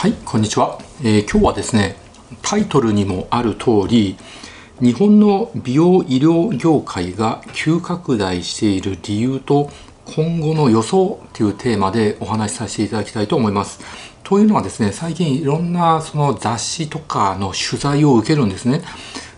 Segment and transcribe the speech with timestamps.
[0.00, 1.94] はいこんにちは、えー、今日はですね
[2.40, 4.16] タイトルにもある通り
[4.80, 9.68] 日本の美容医療業界が急拡大している理由と
[10.06, 13.80] 今後の予想というテーマでお話しさせていただきたいと思います。
[14.24, 18.80] というのはですね最近いろんなその雑誌とかの取材を受けるんですね。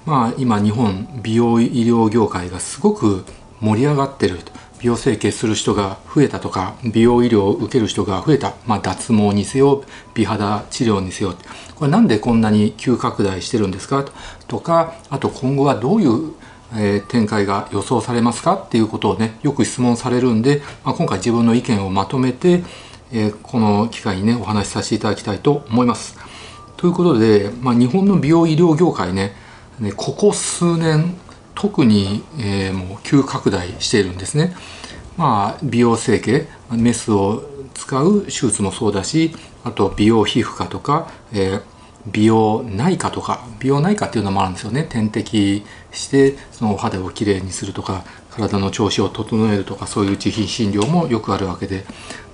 [0.07, 3.25] まあ、今日本美容医療業界がすごく
[3.61, 4.53] 盛り上がってると
[4.83, 11.35] 美容整形する人が増えたとか美容医療を受ける人が増えた、まあ、脱毛にせよ美肌治療にせよ。
[11.77, 14.05] これなんでこんなに急拡大してるんですか？
[14.49, 16.32] とかあと今後はどういう
[16.75, 18.55] え、展開が予想されますか？
[18.55, 22.64] っていうことをねよく質問されるんで、まあ、今回自分の意見をまとめて、
[23.13, 26.19] え、この機会にねお話しさせていただきたいと思います。
[26.79, 29.36] ということで、まあ、日本の美容医療業界ね
[29.79, 31.14] ねここ数年
[31.55, 34.55] 特に、えー、もう急拡大しているんですね。
[35.17, 37.42] まあ、美容整形メスを
[37.75, 39.34] 使う手術もそうだし
[39.65, 41.62] あと美容皮膚科とか、えー、
[42.06, 51.84] 美容内科とか美容内科っていうのもあるんですよね点滴してそのお肌をきれいにするとか体の調子を整えるとかそういう自費診療もよくあるわけで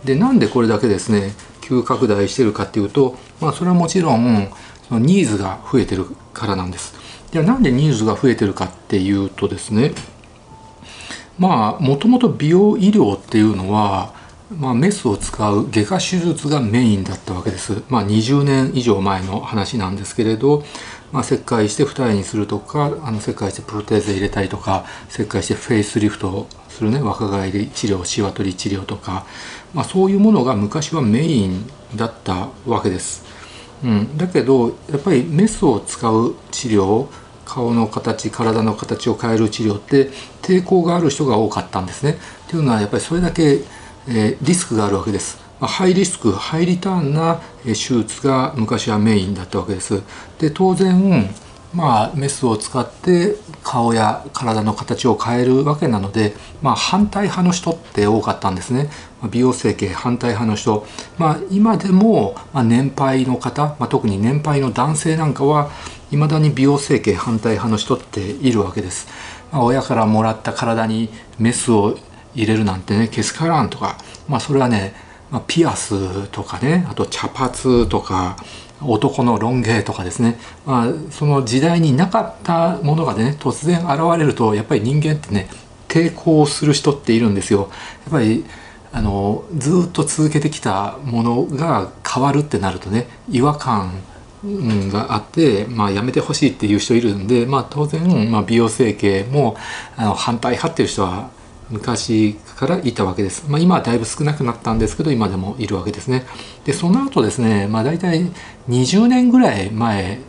[0.04, 4.48] でなんでこれだけですね急拡大してるかっていうと、まあ、それはもちろん
[4.88, 6.94] そのニーズが増えてるからなんです。
[7.30, 9.92] じゃなんでニーズが増えてるかっていうとですね
[11.38, 14.12] まあもともと美容医療っていうのは、
[14.56, 17.82] まあ、メスを使う外科手術がメインだったわけです。
[17.88, 20.64] まあ、20年以上前の話なんですけれど、
[21.12, 29.26] まあ、切開して二重にするとかあの切開してプロテーゼ入れたりとか切開してフェイスリフトするね若返り治療しわ取り治療とか、
[29.74, 33.37] まあ、そういうものが昔はメインだったわけです。
[33.84, 37.06] うん、だけどやっぱりメスを使う治療
[37.44, 40.10] 顔の形体の形を変える治療って
[40.42, 42.18] 抵抗がある人が多かったんですね。
[42.48, 43.62] というのはやっぱりそれだけ、
[44.08, 45.38] えー、リスクがあるわけです。
[45.60, 50.02] まハイリスクハイリターンな手術が昔はメインだったわけです。
[50.38, 51.28] で当然
[51.74, 58.90] まあ、メスを使って顔や体の形を変えるわけなので、まあ、反対派の人って多かったんですね。
[59.30, 60.86] 美容整形反対派の人、
[61.18, 65.70] まあ、今でも年配の方、まあ、特に年配の男性なんかは
[66.10, 69.08] いまだに美容整形反対派の人っているわけです、
[69.50, 71.98] まあ、親からもらった体にメスを
[72.34, 73.98] 入れるなんてねけすからんとか、
[74.28, 74.94] まあ、それはね、
[75.30, 78.36] ま、ピアスとかねあと茶髪とか
[78.82, 85.48] 男のロン毛とかですね、まあ、その時代になかったものがね突然現れるとやっぱり人間ってね
[85.88, 87.70] 抵抗する人っているんですよ。
[88.04, 88.44] やっぱり
[88.92, 94.02] あのずっと続けてきたものが変わるってなるとね違和感
[94.44, 99.56] があって、まあ、やめてほしいっていう人いるんで、まあ、当然、まあ、美容整形も
[99.96, 101.30] あの反対派っていう人は
[101.70, 103.44] 昔からいたわけです。
[103.48, 106.24] まあ、今はだいぶ少なくなったんですけど今でもいるわけですね。
[106.64, 108.30] でその後ですね、まあ、大体
[108.68, 110.20] 20年ぐらい前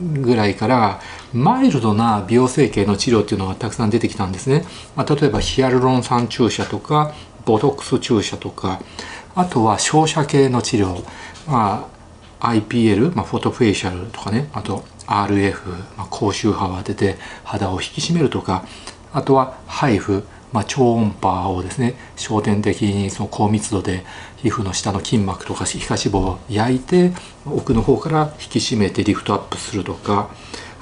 [0.00, 1.00] ぐらいから
[1.32, 4.64] マイルドな美容整形の治療っていうのがたくさん出てきたんですね。
[4.96, 7.14] まあ、例えばヒアルロン酸注射とか
[7.44, 8.80] ボトックス注射とか
[9.34, 11.04] あとは照射系の治療、
[11.46, 11.88] ま
[12.40, 18.64] あ、IPL、まあ、フォトフェイシャルとかねあと RF、まあ、高周波を当てて肌を引き締めるとか
[19.12, 24.04] あとはハイフまあ、超音波をですね焦点的にその高密度で
[24.36, 27.12] 皮膚の下の筋膜とか皮下脂肪を焼いて
[27.46, 30.30] 奥の方から引き締めてリフトアップするとか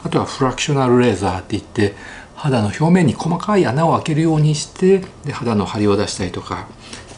[0.04, 1.94] あとはフラクショナルレーザーっていって
[2.34, 6.68] 肌の表面に細かい穴を開けるようにしてで肌の張りを出したりとか、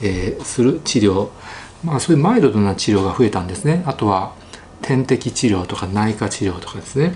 [0.02, 1.28] えー、する治療。
[1.84, 3.82] まあそういうマイルドな治療が増えたんですね。
[3.86, 4.34] あとは
[4.80, 7.14] 点滴治療とか内科治療とかですね。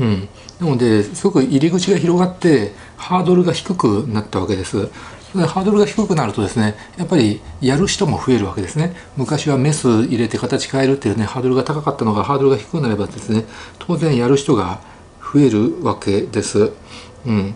[0.00, 0.28] うん、
[0.60, 2.72] なのですごく入り口が広がって
[3.04, 4.88] ハードルが低くなったわけです。
[5.34, 13.44] ハードルが低くなるとですねやっぱりやる人も増えるわけですね昔はメス入れて形変えるっていうねハードルが高かったのがハードルが低くなればですね
[13.80, 14.80] 当然やる人が
[15.20, 16.70] 増えるわけです。
[17.26, 17.54] うん、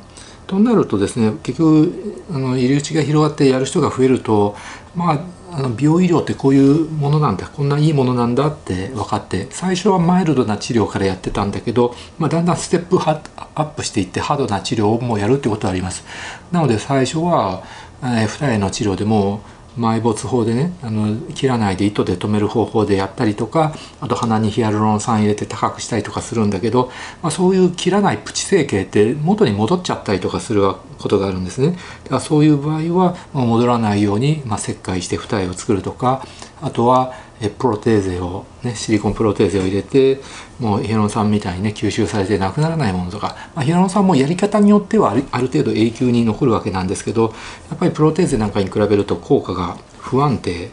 [0.49, 4.57] となるとですね結局あの入り口が広がってやる人が増えると
[4.97, 5.21] まあ
[5.51, 13.23] あの美容医療ってこういうものなんだこんないいものなんだって分かって最初はマイルドな治療からやってたんだけど、まあ、だんだんステップア
[13.63, 16.05] ップしていってハードな治療もやるってことはあります。
[16.53, 17.63] なので最初は、
[18.03, 19.41] えー、二重の治療でも
[19.79, 26.91] 埋没法でねあの切らないで糸で止める方法でやったりとかあと鼻にヒアルロン酸入れて高くしたりとかするんだけど、
[27.23, 30.63] まあ、そういう切らないプチ整形って元に戻っちゃったりとかする
[30.99, 31.79] ことがあるんですね。
[32.05, 36.25] だからそういう場合はま戻らないように、まあ、切開して二重を作るとか
[36.61, 37.15] あとは
[37.59, 40.21] プロテーゼを、ね、シリコンプロテーゼを入れて
[40.59, 47.35] もうヒアルロン酸みたいにね吸収されてなくならないものとか、まあ、ヒアロン酸もやり方によってはあるある程度永久に残るわけなんですけど
[47.71, 50.71] やっぱりプロテーゼなんかに比べると効果が不安定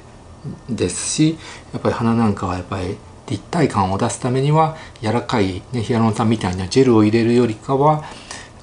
[0.70, 1.38] ですし
[1.72, 2.98] やっぱり鼻なんかはやっぱり
[3.28, 8.04] 立体感を出すためには柔らかい、ね、ヒアルロン酸みたいなジェルを入れるよりかは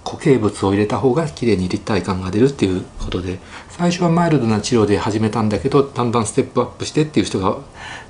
[0.05, 3.39] 固形物を入れた方が綺麗に立体感が出るっていうことで
[3.83, 7.59] 最初はマイルドな治療で始めたんだけどだんだんステップアップしてっていう人が、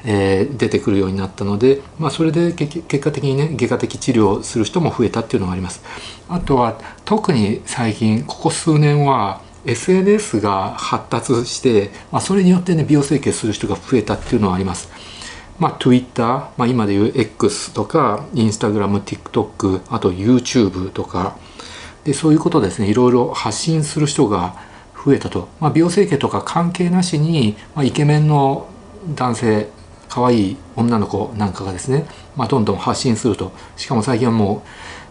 [0.05, 5.83] えー、出てくるようになったので、まあ、それで結果的にね外科的治療をする人も増えたっていうのがあります。
[6.29, 14.91] あとは特に最近ここ数年は SNS が発達して、まあ、それによってね美容整形する人が増えたっていうのはあります。
[15.59, 21.39] まあ、Twitter、まあ、今でいう X とか Instagram、TikTok あと YouTube とか。
[22.05, 24.72] でそういうことですねいろいろ発信する人が
[25.05, 28.69] 増えたと、まあ、美容整形とか関係なしに、まあ、イケメンの
[29.15, 29.69] 男性
[30.09, 32.07] 可愛い女の子なんかがですね、
[32.37, 33.53] まあ、どんどん発信すると。
[33.77, 34.63] しかも最近はも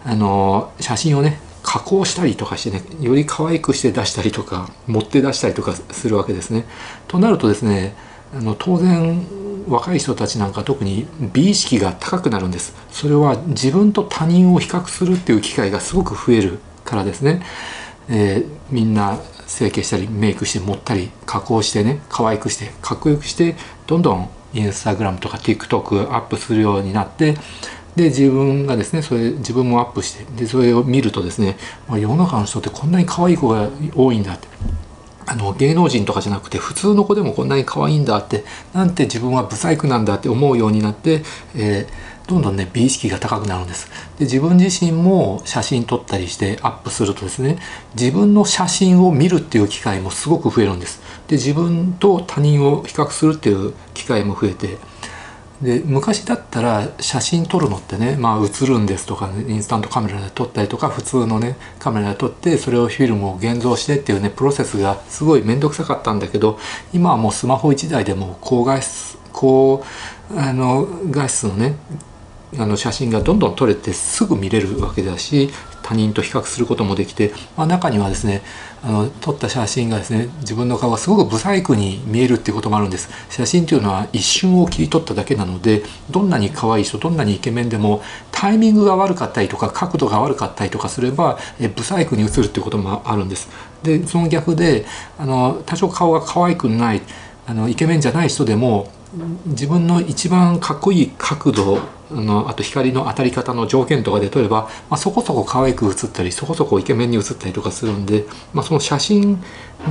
[0.05, 6.65] うあの写真をね加工したりとかしてねより可愛くして出したりとか持って出したりとかするわけですね。
[7.07, 7.95] となるとですね
[8.33, 9.25] あの当然
[9.67, 12.75] 若い人たちなんか特に美意識が高くなるんです。
[12.91, 17.43] それは自分と他人を比較するっていう機会がすごく増えるからですね、
[18.09, 19.19] えー、みんな
[19.51, 23.55] 整形したりメイクして盛ったり加工してね可愛くしてかっこよくして
[23.85, 27.35] どんどんインスタグラムとか TikTok アップするようになって
[27.95, 31.57] で自分がですねそれ自分もアップしてでそれを見るとですね
[31.89, 34.47] 世の中の人ってこんなに可愛い子が多いんだって。
[35.27, 38.43] あの芸能人とかじゃなくて普通の子でもこんなに可愛いんだって
[38.73, 41.23] なんて自分はブサイクなんだって思うようになって、
[41.55, 43.89] えー、どんどんね美意識が高くなるんです。
[44.17, 47.59] で自分自身も写真撮ったりしてアップするとですね
[47.95, 51.01] 自分の写真を見るっていう機会もすごく増えるんです。
[51.27, 54.77] で自分と他人を比較するっていう機会も増えて
[55.61, 66.57] で昔だったら写真撮るのってね、まあ、映るんですとか、ね、インスタントカメラで撮ったりとか普通のねカメラで撮ってそれをフィルムを現像してっていうねプロセスがすごい面倒くさかったんだけど
[66.93, 69.83] 今はもうスマホ1台でも高画質高
[70.35, 71.75] あの画質のね
[72.57, 75.49] あの写真がどんどん撮れてすぐ見れるわけだし
[75.81, 78.41] 他人と比較することもできて、まあ、中にはですね
[78.83, 83.09] あの撮った写真がですね自分の顔がすごく不細工に見えるっていうこともあるんです。
[83.29, 88.01] 写真というのは一瞬を切り取っただけなのでどんなに可愛い人どんなにイケメンでも
[88.31, 93.49] タイミングが悪かったりとか角度が悪かったりとかすればえ不細工に映るっていうこともあるんです。
[93.83, 94.85] でその逆で
[95.17, 97.01] あの多少顔が可愛くない
[97.47, 98.91] あのイケメンじゃない人でも
[99.45, 109.41] 自分の一番かっこいい角度あのあと光の当たり方の条件とかで例えば、まあ、そこそこ可愛く写ったりそこそこイケメンに写ったりとかするんで、まあ、その写真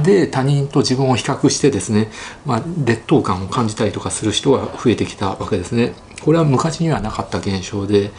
[0.05, 2.11] で他人と自分を比較してですね、
[2.47, 5.95] まあ、劣等感を感じたりとかする人が増えてきたわけですね。
[6.23, 8.11] これは昔にはなかった現象で、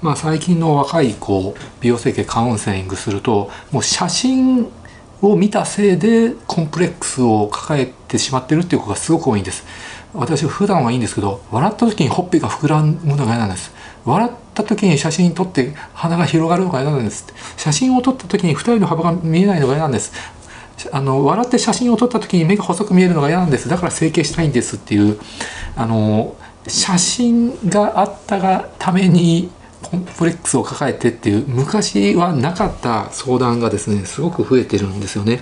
[0.00, 4.72] まあ、最近の若い子美容整形カウンセリングするともう写真
[5.20, 9.64] を見たせいでコンプレックスを抱えてしまってるっていう子がすごく多いんです。
[10.14, 13.72] 私普段はいいんですけど笑った時にほっぺが膨らむのが嫌なんです。
[14.04, 17.26] 笑った時に写真撮って鼻が広がるのが嫌なんです。
[17.56, 20.12] 写真を撮った時に2人の幅が見えないのが嫌なんです。
[20.90, 23.68] あの笑って写真を撮った時に目が細く見えるのが嫌なんです。
[23.68, 25.18] だから整形したいんですっていう
[25.76, 26.34] あの
[26.66, 29.50] 写真があったがために
[29.82, 35.40] コンプレックスを抱えてっていう昔はなかった相談がですねすごく増えてるんですよね。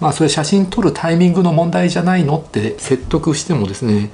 [0.00, 4.10] まあそれ写真撮るタイミングの問題じゃないのって説得してもですね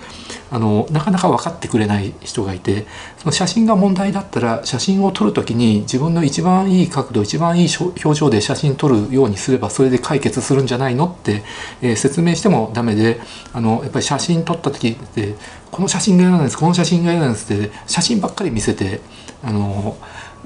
[0.50, 2.86] あのなかなか分かってくれない人がいて
[3.18, 11.42] その写真が問題だったら写真を撮る時に自分の一番いい角度一番いい表情で写真撮るようにすればそれで解決するんじゃないのって、
[11.82, 13.20] えー、説明してもダメで
[13.52, 15.34] あのやっぱり写真撮った時って
[15.70, 19.00] この写真が嫌なんですこの写真が嫌なんですって写真ばっかり見せて
[19.42, 19.96] あの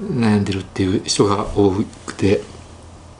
[0.01, 1.71] 悩んでるっていう人が多
[2.05, 2.58] くて。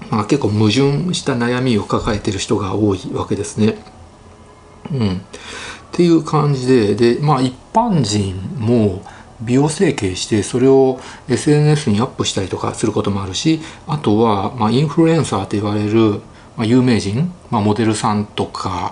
[0.09, 3.75] まあ、結構矛盾した悩みを抱えてる人が多いわけですね。
[4.91, 5.21] うん、っ
[5.91, 9.03] ていう感じでで、まあ、一般人も
[9.41, 16.21] 美容整形してそれを SNS にアップしたりとかすることもあるしあとは、まあ、インフルエンサーと言われる、
[16.57, 18.91] まあ、有名人、まあ、モデルさんとか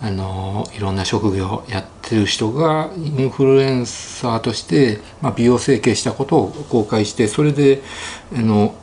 [0.00, 7.80] あのいろんな職業やってる人がインフルエンサーとして、まあ、美容整形したことを公開してそれで
[8.36, 8.74] あの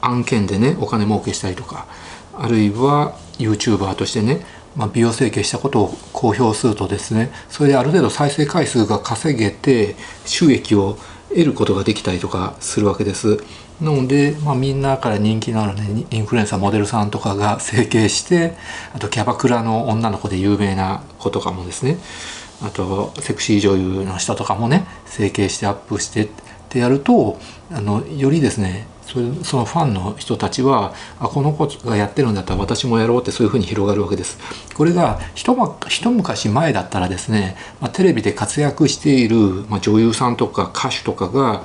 [0.00, 1.86] 案件でねお金儲けしたりとか
[2.34, 4.44] あるいは YouTuber としてね、
[4.76, 10.96] まあ、美容整形したことを公表するとですねそれである程度再生回数が稼げて収益を
[11.30, 13.38] 得ることができたりとかするわけです。
[13.80, 18.54] なので、まあ、みんなから人気のあるねインフルエンサーモデルさんとかが整形して
[18.94, 21.96] あとキャバクラの女の子で有名な子とかもですね
[22.62, 26.28] あとセクシー女優の人とかもね整形してアップしてっ
[26.68, 27.38] てやると
[27.72, 34.38] あのよりですねそれそのファンの人たちはあこの子がやってるんだったら私もやろうってそういうふうに広がるわけです。
[34.74, 35.54] これが一
[35.88, 39.36] 一昔前だったらですね、まあ、テレビで活躍している、
[39.68, 41.64] まあ、女優さんとか歌手とかが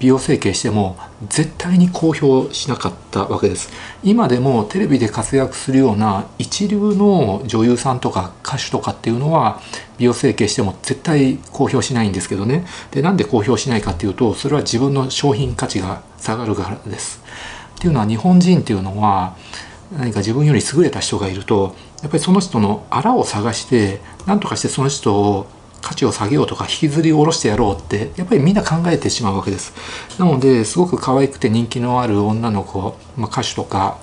[0.00, 0.96] 美容整形しても
[1.28, 3.70] 絶対に公表しなかったわけです。
[4.02, 9.60] 今でもテレビで活躍するような一流の女優さんとか歌手とかっていうのは
[9.98, 12.66] 美容整形しても絶対公表しないんですけどね。
[12.90, 17.22] でなんで公表しないかっていうとそれは自分の商品価値が下がるからです。
[17.76, 19.36] っていうのは日本人っていうのは
[19.96, 25.46] 何か自分より優れた人がいるとやっぱりその人のあらを探して何とかしてその人を
[25.84, 29.74] 価値を下げようとか引きずり下ろしてやろうってやっぱりみんな考えてしまうわけです。
[30.18, 33.98] なのですごく可愛くて人気のある女の子、まあ、歌手とか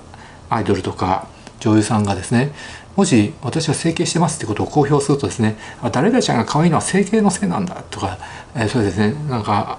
[0.48, 1.26] アイドルとか
[1.60, 2.52] 女優さんがですね
[2.96, 5.56] もし私は整形してますってことを公表するとですね
[5.92, 8.18] 誰々ちゃんが可愛いのは整形のせいなんだとか、
[8.54, 9.78] えー、そうですねなんか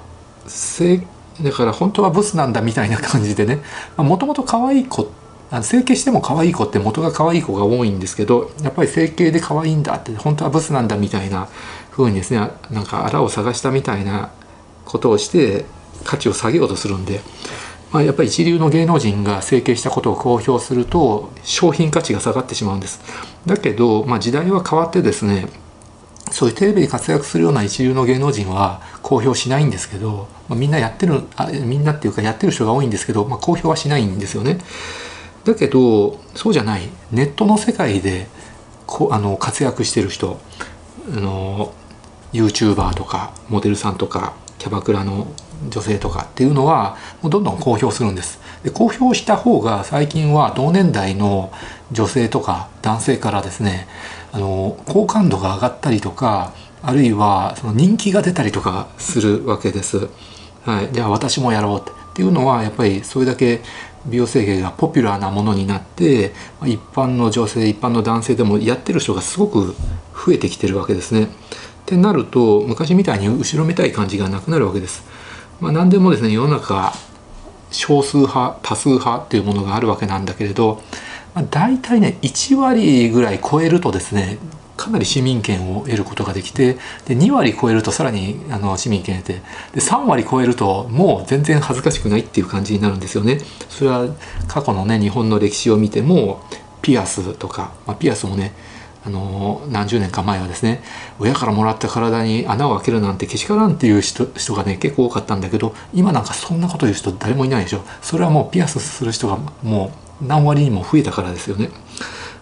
[1.41, 3.59] だから本当はブスなんだみたいな感じでね
[3.97, 5.11] もともと可愛い子
[5.61, 11.47] 整形しても可愛い子って元が可愛い子が多いんですけどやっぱり整形で可愛いんだって本当はブスなんだみたいな
[11.93, 12.39] ふうにですね
[12.71, 14.31] なんかあらを探したみたいな
[14.83, 15.65] ことをして
[16.03, 17.21] 価値を下げようとするんで、
[17.91, 22.99] まあ、やっぱり一流の芸能人が整形したことを公表すると商品価値が下がってしまうんです。
[23.45, 25.47] だけど、まあ、時代は変わってですね
[26.31, 34.57] そういうテレビで活躍するような一流の芸能人は公表しないんですけど、まあ、みんなやってるあみんなっていうかやってる人が多いんですけど、まあ、公表はしないんですよね。
[35.45, 36.89] だけどそうじゃない。
[37.11, 38.27] ネットの世界で
[38.87, 40.39] こあの活躍してる人
[41.15, 41.73] あの
[42.33, 45.27] YouTuber とかモデルさんとかキャバクラの
[45.69, 51.51] 女性とかっていうのはもうどんどん公表するんですで公表した方が最近は同年代の
[51.91, 53.87] 女性とか男性からですね
[54.31, 60.09] あの好感度が上がったりとかあるいはその人気が出たりとかするわけです。
[60.65, 63.61] はい、じゃあ私もやろうってっていうのはやっぱりそれだけ
[64.05, 69.73] 美容整形がポピュラーなものになって一般の女性一般の男性でもやってる人がすごく
[70.13, 71.29] 増えてきてるわけですね。
[71.83, 75.03] ってなると昔みたいに後ろめたい感じがなくなるわけです。
[75.59, 76.93] まあ、何でもですね世の中
[77.71, 80.81] 少数派多数派っていうものがあるわけなんだけれど、
[81.33, 84.37] まあ、大体ね1割ぐらい超えるとですね
[84.77, 86.73] かなり市民権を得ることができて
[87.05, 89.33] で2割超えるとさらにあの市民権得て
[89.73, 93.39] で3割超えるともう全然恥ずかしくないっていう感じになるんですよね。
[93.69, 94.07] それは
[94.47, 96.43] 過去のね日本の歴史を見ても
[96.81, 98.53] ピアスとか、まあ、ピアスもね
[99.05, 100.81] あの何十年か前はですね
[101.19, 109.91] 親からもらった体に穴を開けるなんてけしからんっていう人がね結構多かったんだけど今なんかそんなこと言う人誰もいないでしょそれはもうピアスする人がも
[110.21, 111.69] う何割にも増えたからですよね。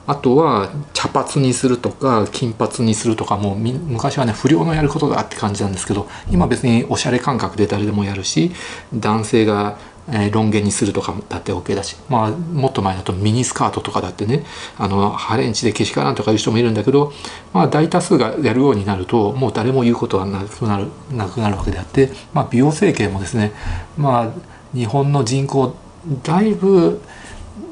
[0.08, 8.51] あとは茶髪にするとか金髪にするとかもう昔はね不良のやることだって感じなんですけど今別におしゃれ感覚で誰でもやるし
[8.94, 9.77] 男性が
[10.10, 14.43] えー、ロン毛にするとかだって OK だし、まあ、もっと前だとミニスカートとかだってね
[14.77, 17.13] あのハレンチでけしからんとかいう人もいるんだけど、
[17.53, 23.53] まあ、大多数がやるようになるともう誰も言うことはなくなるなくなるわけであって、まあ、美容整形もですね、
[23.98, 24.31] まあ、
[24.75, 25.75] 日本の人口
[26.24, 27.01] だいぶ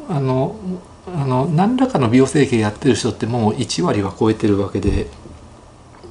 [0.07, 0.55] あの
[1.07, 5.07] あの何らかの美容整形やってる人ってもう1割は超えてるわけで,、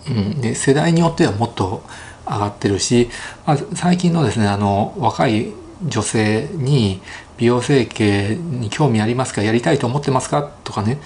[0.08, 1.82] うん、で世代によってはもっと
[2.26, 3.08] 上がってるし、
[3.46, 7.00] まあ、最近のですねあの若い女性に
[7.36, 9.42] 美容整形に興味ありますか？
[9.42, 10.42] やりたいと思ってますか？
[10.64, 11.00] とかね。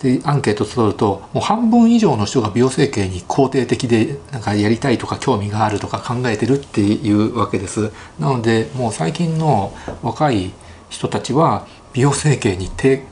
[0.00, 7.92] でアンケート取るともう半分以上の人が美容整形に肯定的でなんかやりたいとか興味があるとか考えてるっていうわけです。
[8.18, 10.50] なのでもう最近の若い
[10.90, 13.02] 人たちは美容整形に抵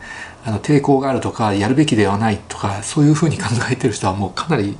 [0.44, 4.76] あの抵抗があるとかやるべきではないとかそういうふうに考えてる人はもうかなり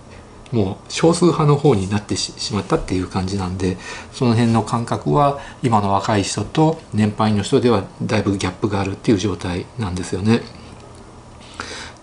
[0.53, 3.77] もう少数派の方になってしまったっていう感じなんで
[4.13, 10.43] その辺の感覚は今の若い人と年配の人ではだいぶギャップがあるっていう状態なんですよね。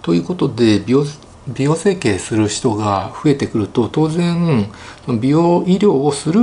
[0.02, 1.06] ということで美容
[1.48, 4.70] 美容整形する人が増えてくると当然
[5.20, 6.42] 美容医療をする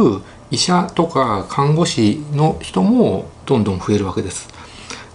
[0.50, 4.53] 医者とか看護師の人もどんどん増えるわけです。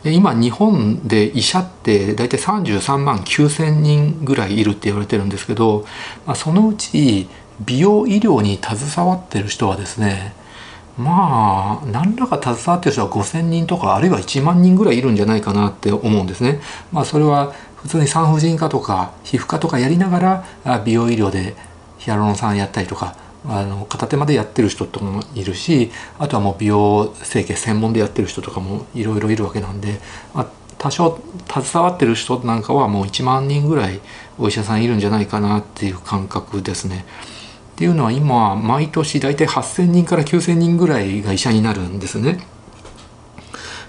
[0.03, 5.85] 今日本で医者って大体33万9,000人ぐらいいるって言われてるんですけど、
[6.25, 7.27] まあ、そのうち
[7.59, 10.33] 美容医療に携わってる人はですね
[10.97, 16.61] まあ何らか携わってる人は5,000人とかあるいは1万人ぐらいいるんじゃないかなって思うんですね。
[16.91, 21.55] まあ、それは普通に産婦人科とか皮膚科とかやりながら美容医療で
[21.97, 23.15] ヒアルロン酸やったりとか
[23.45, 29.99] あの片手までやってる人とかもいるしあとはもう美容整形専門でやってる人とかもいろいろいるわけなんで、
[30.33, 34.01] まあ、多少携わってる人なんかはもう1万人ぐらい
[34.37, 37.05] お医者さんいるんじゃないかなっていう感覚ですね。
[37.73, 42.45] っていうのは今毎年大体8,000人から9,000人ぐらいが医者になるんですね。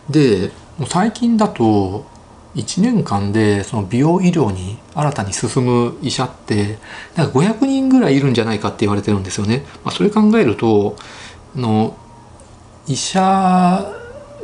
[0.08, 0.52] で
[0.86, 2.06] 最近だと
[2.54, 6.78] 1年間でその美容医療に新たに進む医者って
[7.16, 9.64] なんか500人ぐらいいるんじゃないかって言われてるんですよね。
[9.84, 10.96] まあ、それ考えると
[11.54, 11.96] の
[12.86, 13.92] 医者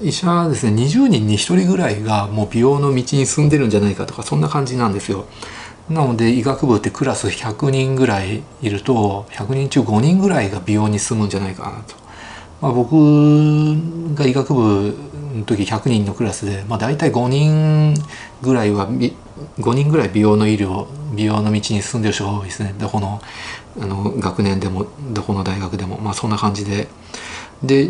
[0.01, 5.27] 医者ですね20人に1人ぐらいがもう美容の道に進んでるんじゃないかとかそんな感じなんですよ。
[5.89, 11.95] なので医学部ってクラス100人ぐらいいると100人中5人ぐらいが美容に進むんじゃないかなと。
[12.61, 12.95] まあ、僕
[14.15, 14.97] が医学部
[15.37, 17.95] の時100人のクラスで、まあ、大体5人
[18.43, 22.75] ぐらいは5人ぐらい美容の医療美容の道に進んでる人が多いですね。
[22.79, 23.21] どこの
[23.79, 26.89] あの学年でもどこの大学でもまあそんな感じで。
[27.63, 27.89] で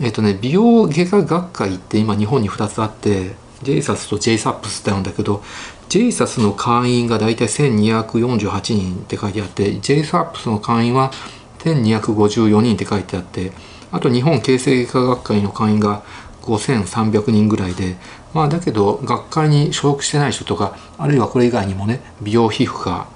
[0.00, 5.42] えっ、とね美容外科学会って今日本に2つあって JSAS と JSAPS ってあるんだけど
[5.88, 11.12] JSAS の会員が大体1248人って書いてあって JSAPS の会員は
[11.60, 13.52] 1254人って書いてあって
[13.92, 16.02] あと日本形成外科学会の会員が
[16.46, 17.96] 5300人ぐらいで
[18.32, 23.08] まあだけど学会に所属してない人とかあるいはこれ以外にもね美容皮膚科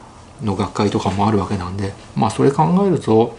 [0.42, 3.36] の学会とかもあるわけなんでまあそれ考えると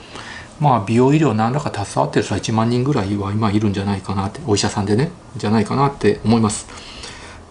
[0.60, 6.68] まあ美容医療何らか携わってる人は1万人ぐらいは今いるんじゃないかなってお医者さんでねじゃないかなって思います。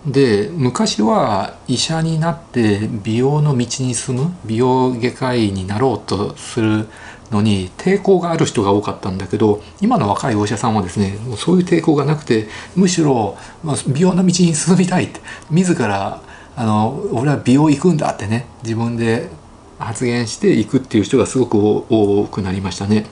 [0.06, 6.88] で昔は医者になって美容の道に進む美容外科医になろうとする
[7.30, 13.37] のに抵抗がある人が多かったんだけど今の若いお医者さんはですねもうそういう抵抗がなくてむしろ
[13.88, 15.20] 美容の道に進みたいって
[15.50, 16.22] 自ら
[16.56, 19.30] あの俺は美容行くんだってね自分で
[19.78, 21.56] 発言していくっていう人がすごく
[21.88, 23.06] 多くなりましたね。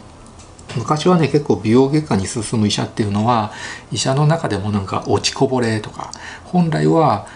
[0.76, 3.52] 昔はね結構美容外科に進む医者っていうのは
[3.90, 6.10] 医者の中でもなんか落ちこぼれとか
[6.44, 7.26] 本来は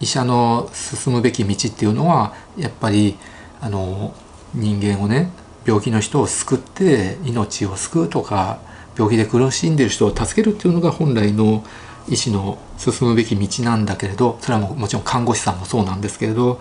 [0.00, 3.16] 医者の進むべき道っていうのはやっぱり
[3.60, 4.12] あの
[4.54, 5.30] 人間をね
[5.66, 8.60] 病気の人を救って命を救うとか
[8.96, 11.64] 病気で苦しんでる人を助けるっていうのが本来の
[12.08, 16.60] 医師の進むべき道なんだけれどそれはももちろん看護師さんもそうなんですけれど、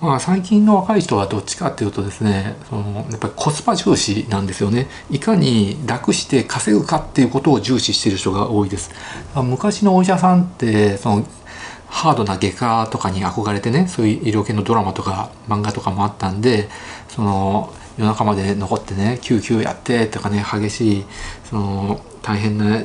[0.00, 4.88] まあ、最近の若い人はどっちかっていうとですねそのやっぱりコスパ重視なんですよね。
[5.10, 8.90] いかに楽して稼ぐかっていうことを重視している人が多いです。
[9.34, 11.26] 昔のお医者さんってその
[11.90, 16.70] ハードな外科とかに憧れてねそういう医療系のドラマとか漫画とかもあったんで
[17.08, 21.04] その夜中まで残ってね救急やってとかね激しい
[21.44, 22.80] その大変な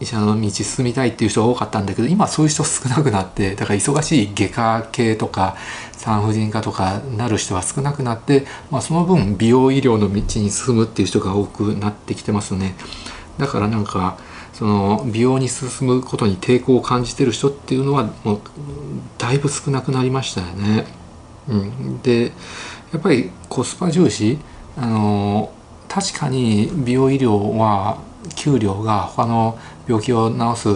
[0.00, 5.56] 医者の道進みたいっていう人が多かったんだけど今そういう人少なくなってだから忙しい外科系とか
[5.92, 12.74] 産婦人科とかなる人は少なくなって、まあ、その分美容医療の道に進むっていう人が多くなってきてますね。
[13.38, 14.18] だからなんか
[14.52, 18.40] その美容に進むことに抵抗を感じてる人っていうのはもう
[19.18, 20.86] だいぶ少なくなりましたよね。
[21.48, 22.32] うん、で
[22.92, 24.38] やっぱりコスパ重視？
[24.76, 25.52] あの
[25.88, 27.98] 確かに美容医療は
[28.34, 30.68] 給料が他の病気を治す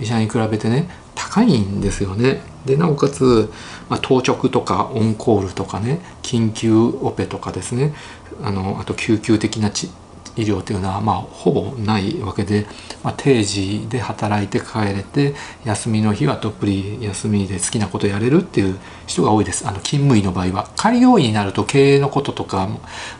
[0.00, 2.42] 医者に比べてね高いんですよね。
[2.64, 3.50] でなおかつ、
[3.88, 7.94] まあ、当直とかオンコールとかね緊急オペとかですね
[8.42, 9.90] あのあと救急的な治
[10.38, 12.66] 医療というのはまあほぼないわけで、
[13.02, 19.66] まあ、定時で働いて帰れて休みの日はどっぷり休みで好きなことやれるっていう人が多いです。
[19.66, 20.70] あの勤務医の場合は。
[20.76, 22.68] 開業医になると経営のこととか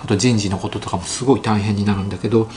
[0.02, 2.48] あと人事のこととかもすごい大変になるんだけど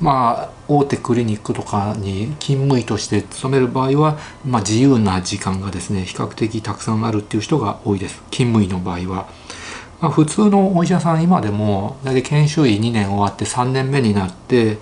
[0.00, 8.22] まあ大手クリニックとかに勤務医として勤める場合は、まあ、自由な時間がですね比較的たくさんあるっていう人が多いです。
[8.30, 9.28] 勤務医の場合は。
[10.00, 14.78] まあ、普通のお医者さん今でも大体研修医2年終わって3年目になって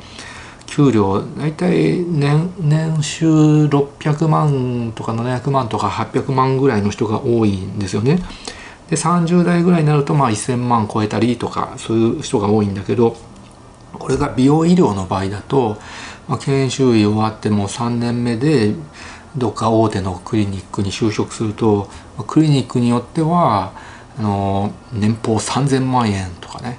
[0.67, 3.27] 給料大体年年収
[3.67, 8.19] 600万とか700万とか800万ぐらいの人が多いんですよね。
[8.91, 13.17] で30代ぐらいになるとまあ1000万超えたりとかそういう人が多いんだけど
[13.93, 15.79] これが美容医療の場合だと、
[16.29, 18.75] まあ、研修医終わっても3年目で
[19.37, 21.89] どっか大手のクリニックに就職すると
[22.27, 23.73] クリニックによっては
[24.19, 26.79] あの年俸3,000万円とかね。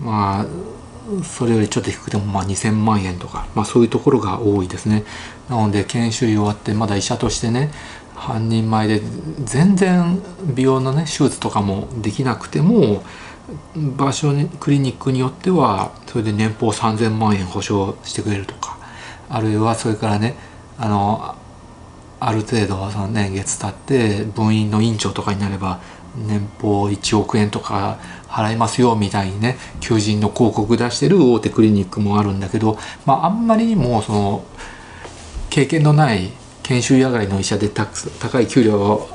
[0.00, 0.46] まあ
[1.24, 5.04] それよりちょっと低くてもまあ2,000万円とか、まあ、そういうところが多いですね。
[5.48, 7.70] なので研修医終わってまだ医者としてね
[8.14, 9.00] 半人前で
[9.42, 10.20] 全然
[10.54, 13.02] 美容のね手術とかもできなくても
[13.74, 18.78] 場所にクリニックによってはそれで年俸3,000万円保証してくれるとか。
[19.30, 20.34] あるいはそれからね
[20.78, 21.34] あの
[22.20, 25.80] ある程度その年月経って分院の院長とかになれば
[26.16, 34.44] 年俸1億円とか払いますよみたいにね求人の広告出してる大手クリニックもあるんだけど、まあ、あんまりにもその
[35.50, 39.08] 経験のない研修野外の医者で高い給料を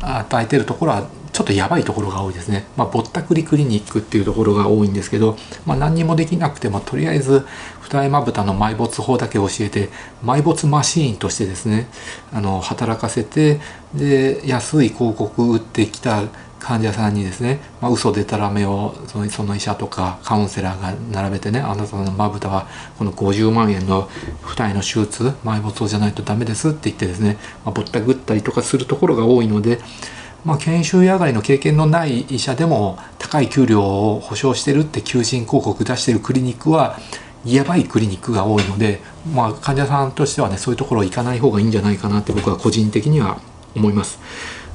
[0.00, 1.08] 与えてるところは
[1.38, 7.46] ちょっとやばいところが多いですね、まあ、ぼったくりクリニックっていうところが多いんですけど、まあ、何にもできなくてもとりあえず
[7.80, 9.88] 二重まぶたの埋没法だけ教えて
[10.24, 11.86] 埋没マシーンとしてですね
[12.32, 13.60] あの働かせて
[13.94, 16.24] で安い広告売ってきた
[16.58, 22.66] 患者さんにですね、まあ、嘘でたらめをそのその医者とかカウンセラーが並べてねあなたのまぶたは
[22.98, 24.08] この50万円の
[24.42, 29.78] 二重の手術埋没じゃないとダメですって言ってですね、まあ、ぼったくったりとかするところが多いので、
[30.44, 36.98] まあ、研修野外の経験のない医者でも高い給料を保証してるって求人広告出してるクリニックは
[37.44, 39.00] やばいクリニックが多いので、
[39.34, 43.40] まあ、患者さんとしてはねそういうところ行かない方がいいんじゃないかなって僕は個人的には
[43.74, 44.18] 思います。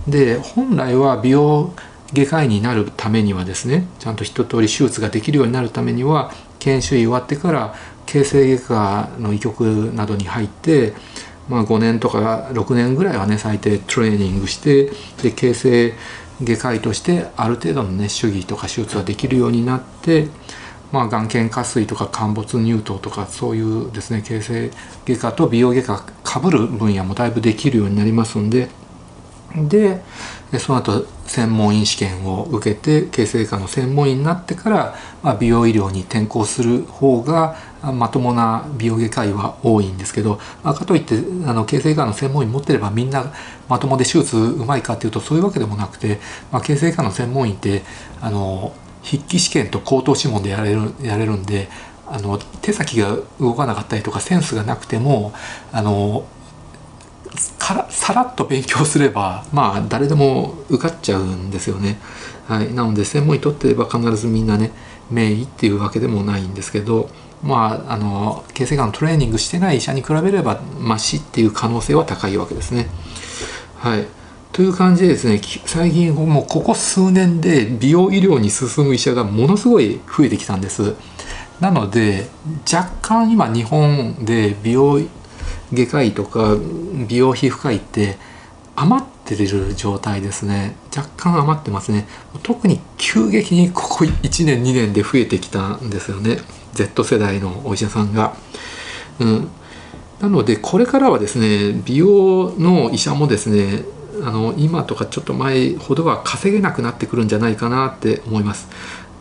[0.08, 1.73] で本来は美容
[2.13, 10.93] 外科医になるためにはですねちゃんと一通り手術ができるようになるためには研修医終わってから形成外科の医局などに入って、
[11.49, 15.93] まあ、5年とか6年ぐらいはね最低トレーニングしてで形成
[16.41, 20.27] 外科医としてある程度のね手技とか手術ができるようになって、
[20.91, 24.71] まあ、眼瞼下垂とか陥没乳頭とかそういうですね形成
[25.06, 28.69] 外科と美容外科かぶる分野もだいぶできるようになりますんで。
[29.56, 30.01] で
[30.54, 41.16] でその後専門医試験を受けて形成外科の専門医になってから、まあ、美容医療に転向する方がまともな美容外科医は多いんですけど、まあ、かといって
[41.48, 43.34] あの形成外科の専門医持ってればみんな
[43.68, 46.20] まともで手術うまいかっていうとそういうわけでもなくて、
[46.52, 47.82] まあ、形成科の専門医って
[48.22, 51.68] あの筆記試験と口頭試問でやれるやれるんで
[52.06, 55.34] あの手先が動かなかったりとかセンスがなくても
[55.72, 56.28] あの
[57.58, 62.00] からさらっと勉強すればまあ誰でも受かっちゃうんですよね。
[62.48, 64.72] はい、なので専門医取ってれば必ずみんなね
[65.10, 67.10] 名医っていうわけでもないんですけど
[67.41, 72.88] まああの形成がんトレーニングしてない医者に比べればマシっていう可能性は高いわけですね。
[73.78, 74.06] はい
[74.52, 80.93] という感じでですね最近もうここ数年で美容医療に進む医者がものすごい増えてきたんです。
[81.60, 82.28] なので
[82.72, 85.00] 若干今日本で美容
[85.73, 86.57] 外科医とか
[87.07, 88.17] 美容皮膚科医って
[88.75, 92.07] 余ってる状態ですね若干余ってますね
[92.41, 96.38] 特に急激にここ1年2年で増えてきたんですよね
[96.73, 98.36] Z 世代のお医者さんが。
[99.19, 99.47] うん、
[100.19, 103.83] なのでこれからはですね美容の医者もですね
[104.23, 108.67] あの今とかちょっと前ほどは稼げなくなってくるんじゃないかなって思います。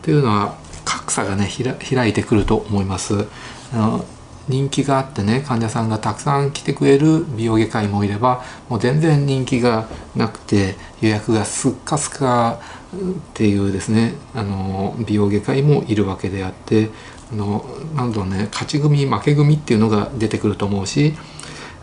[0.02, 1.48] というのは格差がね
[1.90, 3.26] 開いてくると思います。
[3.72, 4.04] あの
[4.48, 12.60] 人気があってね患者さんがたくさん来てくれる美容外科医もいればもう全然人気がなくて予約がすっかすか
[12.94, 12.98] っ
[13.34, 16.90] ていうですねあの美容外科医もいるわけであって
[17.32, 21.14] あのなんだろうね勝ち組負け組っていうのが出てくると思うし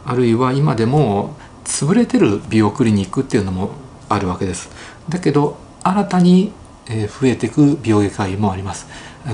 [0.06, 3.72] あるいは今でも潰れてる美容クリニックっていうのも
[4.10, 4.70] あるわけです。
[5.08, 6.52] だけど新たに
[6.88, 8.88] 増えていく美容外科医もあります。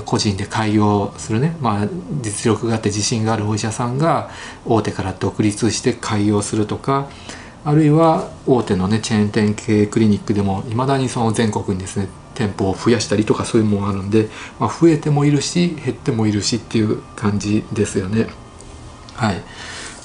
[0.04, 1.88] 個人で開業するね、まあ、
[2.20, 4.30] 実力があって自信があるお医者さんが
[4.64, 7.08] 大手から独立して開業するとか
[7.64, 14.28] あるいは大手のねチェーン店系クリニックでもいまだにその全国にですね店舗を増やしたりとかそういうものがあるんで、
[14.60, 18.28] まあ、増えてもいるし減ってもいるしっていう感じですよね。
[19.14, 19.42] はい、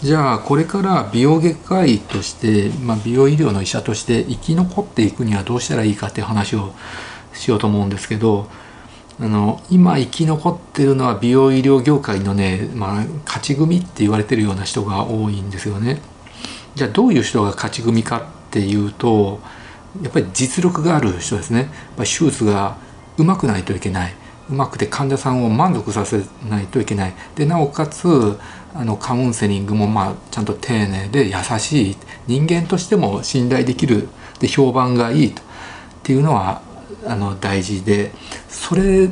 [0.01, 6.73] じゃあこれから美容外科医として、まあ、美容医療の医者として生き残っていくにはどうしたらいいかっていう話を
[7.33, 8.47] しようと思うんですけど
[9.21, 16.01] あの今生き残ってるのは美容医療業界のね、まあ、勝ち組って言われてるような人が多いんですよね。
[16.73, 19.39] じゃあどういう人が勝ち組かっていうと
[20.01, 21.59] やっぱり実力がある人ですね。
[21.59, 22.77] やっぱり手術が
[23.17, 24.13] うまくないといけない。
[24.49, 27.13] うまくて患者さんを満足させないといけない。
[27.35, 28.39] でなおかつ
[28.73, 34.07] あのカウンセリングもまあちゃんと丁寧で優しい人間としても信頼できる
[34.39, 35.45] で評判がいいとっ
[36.01, 36.63] ていうのは
[37.05, 38.11] あの大事で
[38.47, 39.09] それ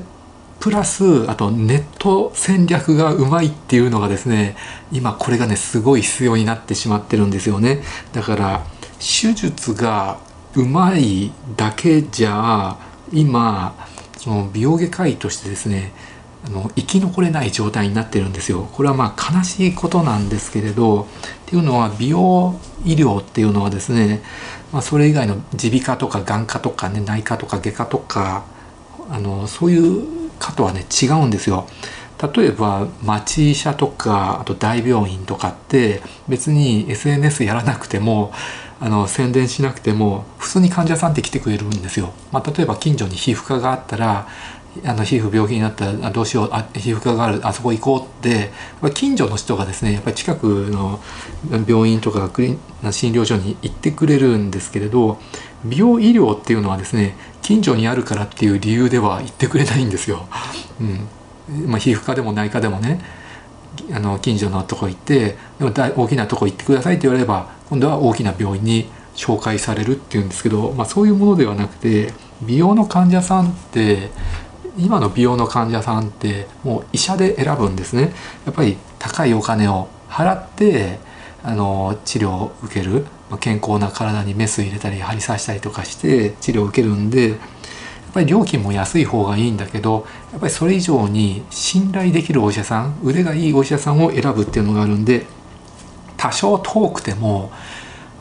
[0.60, 4.58] プラスあとネット戦略がうまいっていうのがですね
[4.92, 7.82] 今これがねすごい必要になってしまってるんですよね。
[8.12, 8.66] だから
[9.00, 10.20] 手術が
[10.56, 12.78] うまいだけじゃ
[13.14, 13.74] 今
[14.18, 15.94] その美容外科医としてですね
[16.46, 21.06] あの生き残れない状態になってるんですよこれはまあ悲しいことなんですけれどっ
[21.46, 24.22] ていうのは美容医療っていうのはですね、
[24.72, 28.46] まあ、それ以外の耳鼻科とか眼科とかね内科とか外科とか
[29.10, 31.68] あのそういう科とはね違うんですよ。
[32.36, 38.34] 例えば町医者とかあと大病院とかって別に SNS やらなくても
[38.82, 42.14] あの宣伝しなくても普通に患者さんって来てくれるんですよ。
[42.32, 44.28] まあ、例えば近所に皮膚科があったら
[44.86, 48.52] あの皮膚病気になったらどうしようあ皮膚科があるあそこ行こうって
[48.94, 51.00] 近所の人がですねやっぱり近くの
[51.68, 52.58] 病院とかクリ
[52.92, 55.20] 診療所に行ってくれるんですけれど
[55.66, 60.28] 美容医療っていうのはですね近所にあるからっていう理由では言ってくれないんですよ。
[60.80, 63.02] うんまあ、皮膚科でも内科でもね
[63.92, 74.10] あの近所のとこ行ってでも大きなとこ行ってくださいって言われれば今度は大きな病院に紹介されるっていうんですけど、まあ、そういうものではなくて美容の患者さんって
[74.80, 78.14] 今の美容の患者さんってもう医者で選ぶんですね。
[78.46, 81.00] やっぱり高いお金を払って
[81.44, 83.06] あの治療を受ける。
[83.38, 87.38] 健康な体にメス入れたり針刺したりとかして治療を受けるんでやっ
[88.12, 95.28] ぱり料金も安い方がいいんだけどやっぱりそれ以上に信頼できるお医者さん腕がいいお医者さんを選ぶっていうのがあるんで
[96.18, 97.52] 多少遠くても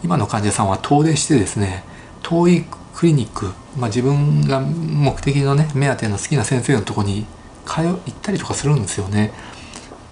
[0.04, 1.84] 今の患者さんは遠出してですね
[2.22, 7.26] 遠いクリニック、まあ、自分が目的のね目当ての好きな先生のとこに
[7.64, 9.32] 通行ったりとかするんですよね。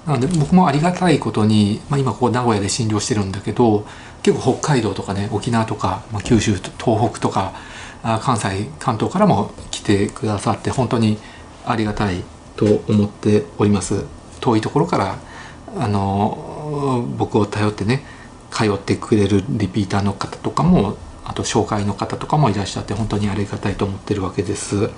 [0.07, 3.85] なので僕もありがたいことに、まあ、今ここ名古屋で診療してるんだけど
[4.23, 7.55] 結構北海道とかね沖縄とか、まあ、九州東北とか
[8.05, 11.19] あ関西関東からも来てくださって本当に
[11.65, 12.23] ありがたい
[12.55, 14.05] と思っております
[14.41, 15.19] 遠いところから
[15.77, 18.05] あの僕を頼ってね
[18.51, 24.87] 通ってくれるリピーターの方とかもあと紹介の方とかもいらっしゃって本当にありがたいと思ってるわけです。
[24.87, 24.89] っ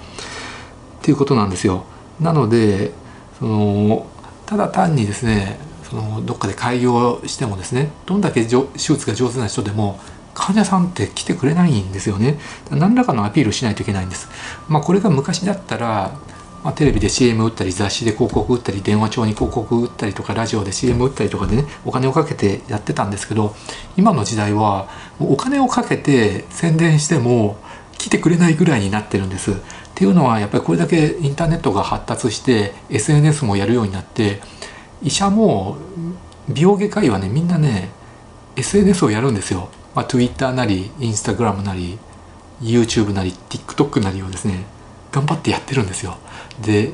[1.02, 1.84] ていうことなんですよ。
[2.20, 2.92] なので
[3.38, 4.06] その
[4.46, 9.98] ただ単にですねそのどっかで開業してもですねどんだけ手術が上手な人でも
[10.34, 12.38] 患者さんって来てくれないんですよね
[12.70, 14.28] 何らかのアピールしないといけないんです
[14.68, 16.12] まあこれが昔だったら
[16.68, 23.54] まあ、テレビで CM 打ったり雑誌で広告打ったり電話帳に広告打ったりとかラジオで CM 打ったりとかでねお金をかけてやってたんですけど
[23.96, 24.86] 今の時代は
[25.18, 27.56] お金をかけて宣伝しても
[27.96, 29.52] 来てくれないぐらいになってるんです。
[29.52, 29.54] っ
[29.94, 34.42] ていうのはやっぱりこれだけインターネットが発達して SNS もやるようになって
[35.02, 35.78] 医者も
[36.50, 37.88] 美容外科医はねみんなね
[38.56, 39.70] SNS をやるんですよ。
[39.94, 41.98] まあ、Twitter なり Instagram なり
[42.60, 44.66] YouTube なり TikTok なりをですね
[45.10, 46.18] 頑張ってやってるんですよ。
[46.62, 46.92] で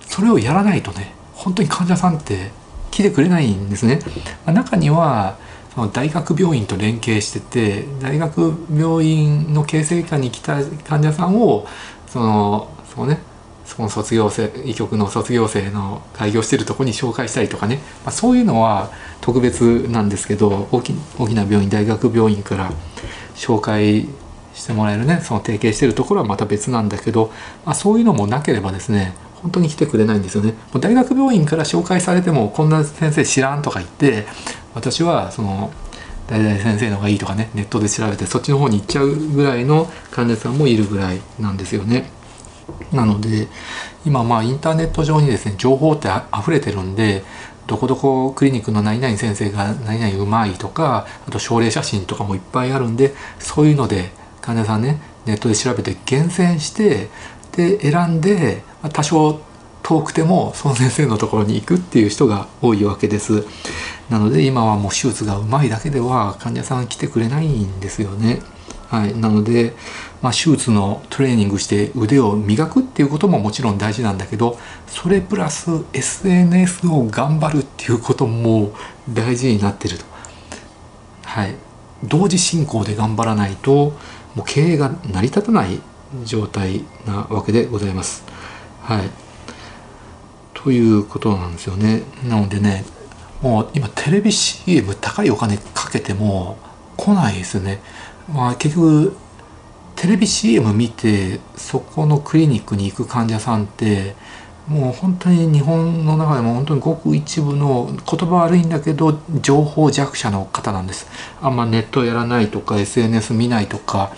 [0.00, 2.50] それをやらないとね本当に患者さんって
[2.90, 4.00] 来てくれないんですね。
[4.44, 5.38] まあ、中には
[5.74, 11.66] その大学病院と連携してて大学病院の形成科に来た患者さんを
[12.08, 13.20] そのそうね
[13.64, 22.72] その卒業生医局の卒業生の開業してるとこに紹介したりとかね、まあ、そういうのは特別なんですけど大き大きな病院大学病院から
[23.36, 24.08] 紹介
[24.54, 27.32] してもらえるねその提携してるところはまた別なんだけど、
[27.64, 30.52] まあ、そういうのもなければですね本当に来てくれないんですよね。
[30.72, 34.26] もう大学病院から紹介されてもこんな先生知らんとか言って
[34.74, 35.72] 私はその
[36.26, 42.10] 大々先生の方がいいとかねネットで調べてそっちの方に行っちゃうぐらいの患者さんもいるぐらいなんですよね。
[42.92, 43.48] なので
[44.04, 46.08] 今まあインターネット上にですね情報って
[46.38, 47.24] 溢れてるんで
[47.66, 57.08] どこどこクリニックの何々先生が何々うまいとかあと症例写真とかもいっぱいあるんでそういうので患者さんねネットで調べて厳選して
[57.52, 59.40] で選んで多少
[59.82, 63.44] 遠くてもその先生のところに行くっていう人が多いわけです。
[64.08, 68.40] なので今はもう手術がうまいだけでは患者さん来てくれないんですよね。
[68.88, 69.74] はい、なので、
[70.20, 78.72] まあ、手術のトレーニングして腕を磨くっていうことももちろん大事なんだけどそれプラス SNS を頑張るっていうことも
[79.08, 80.04] 大事になってると。
[81.24, 81.54] はい、
[82.02, 83.92] 同時進行で頑張らないと
[84.34, 85.80] もう経営が成り立たない
[86.24, 88.24] 状態なわけでございます。
[88.82, 89.10] はい、
[90.54, 92.02] ということなんですよね。
[92.28, 92.84] なのでね
[93.42, 96.58] もう今テレビ CM 高いお金かけても
[96.96, 97.80] 来ないですね。
[98.32, 99.16] まあ結局
[99.96, 104.14] テレビ CM 見てそこのクリニックに行く患者さんって
[104.68, 111.08] もう本当に日本の中でも本当にごく一部の言葉悪いんだけど情報弱者の方なんです。
[111.40, 114.12] あんまネットやらないとか SNS 見ないとか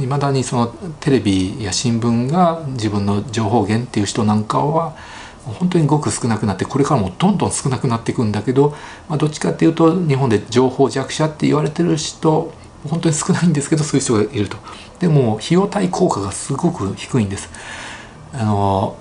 [0.00, 0.66] いまだにその
[1.00, 4.96] テレビや新聞が自分の情報源っていう人なんかは
[5.44, 8.74] 本当にごく少なくなってこれからもどんどん少なくなっていくんだけど、
[9.08, 12.52] まあ、どっちかっていうと日本で情報弱者って言われてる人
[12.86, 14.56] 本当に少ないんですけどそういう人がいると。
[15.00, 17.50] でも費用対効果がすごく低いんです。
[18.32, 18.96] あの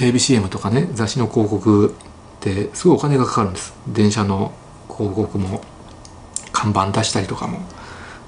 [0.00, 3.74] テレビ CM とかね雑誌の広告ってすごいお金がかかるんです。
[3.86, 4.50] 電車の
[4.88, 5.60] 広告も
[6.52, 7.58] 看板出したりとかも。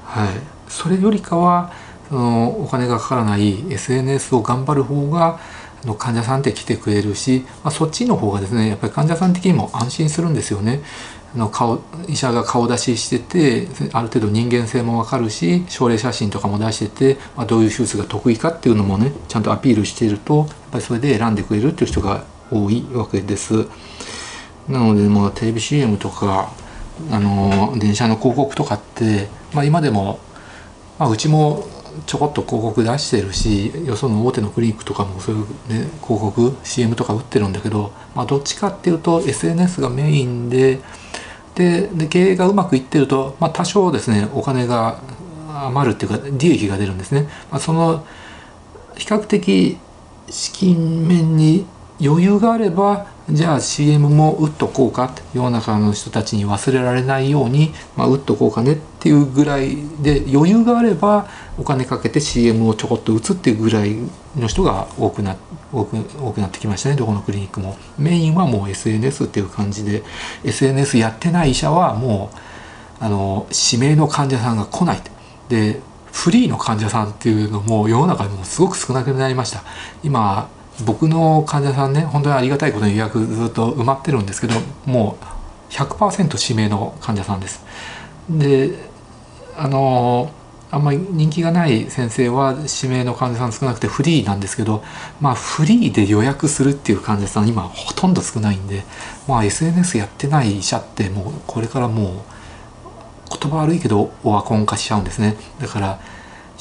[0.05, 0.29] はい。
[0.69, 1.73] それよりかは
[2.11, 5.41] そのお金がかからない SNS を頑張る方が
[5.87, 10.83] の患者さんって来てくれるし、まあ、そっちの方がですねやっぱり患者さん的にも安心するんですよね。
[11.35, 23.67] の顔医者が顔出ししててある程度人間性も分かるし症例写真とかも出してて、まあ、どういう手術が得意かっていうのもねちゃんとアピールしているとやっぱりそれで選んでくれるっていう人が多いわけです。
[24.69, 26.53] なので、まあ、テレビ CM とか
[27.11, 30.21] あの電車の広告とかって、まあ、今でも、
[30.99, 31.67] まあ、うちも
[32.07, 40.81] ちょこっと広告出してるしよその大手のクリニックとかもそういう、ね、広告 CM とか打ってるんだけど、まあ、どっちかっていうと SNS がメインで
[41.55, 45.01] でで経営がうまくいってると、まあ、多少ですねお金が
[45.67, 47.29] 余るっていうか利益が出るんですね。
[47.51, 48.05] まあ、その
[48.97, 49.79] 比較的
[50.31, 51.67] 資金面に
[52.01, 63.97] 余裕があればじゃあ CM も打っとこうかって世の中の人たちに忘れられないように、まあ、打っとこうかねっていうぐらいで余裕があればお金かけて CM をちょこっと打つっていうぐらい
[64.37, 65.37] の人が多くな
[65.73, 67.77] 多く多くなってきましたねどこのクリニックも。
[67.97, 70.03] メインはもう SNS っていう感じで
[70.45, 72.31] SNS やってない医者はも
[73.01, 75.01] うあの指名の患者さんが来ない
[75.49, 75.81] で
[76.13, 79.63] フリーの患者さんっていうのも世の中でもすごく少なくなりました。
[80.03, 80.49] 今
[80.85, 84.55] 僕の患者さんね本当にありがたいことに予約ずっと埋まってるんですけど
[84.87, 87.65] もう100%指名の患者さんです。
[88.29, 88.91] で
[89.57, 90.31] あの
[90.71, 94.83] あんまり人気がない先生は指名の患者さん少なくてフリーなんですけど
[95.21, 98.85] まあフリーで予約するっていう患者さん今ほとんど少ないんで
[99.29, 106.01] まあ SNS やってない医者ってもうこれからもう言葉悪いけどオワコン化しちゃうんですねだから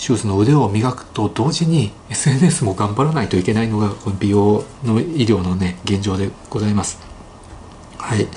[0.02, 7.00] 手術の腕を磨くと同時に SNS も頑張らないといけないのがこの美容の医療のね現状でございます。
[8.00, 8.28] はい、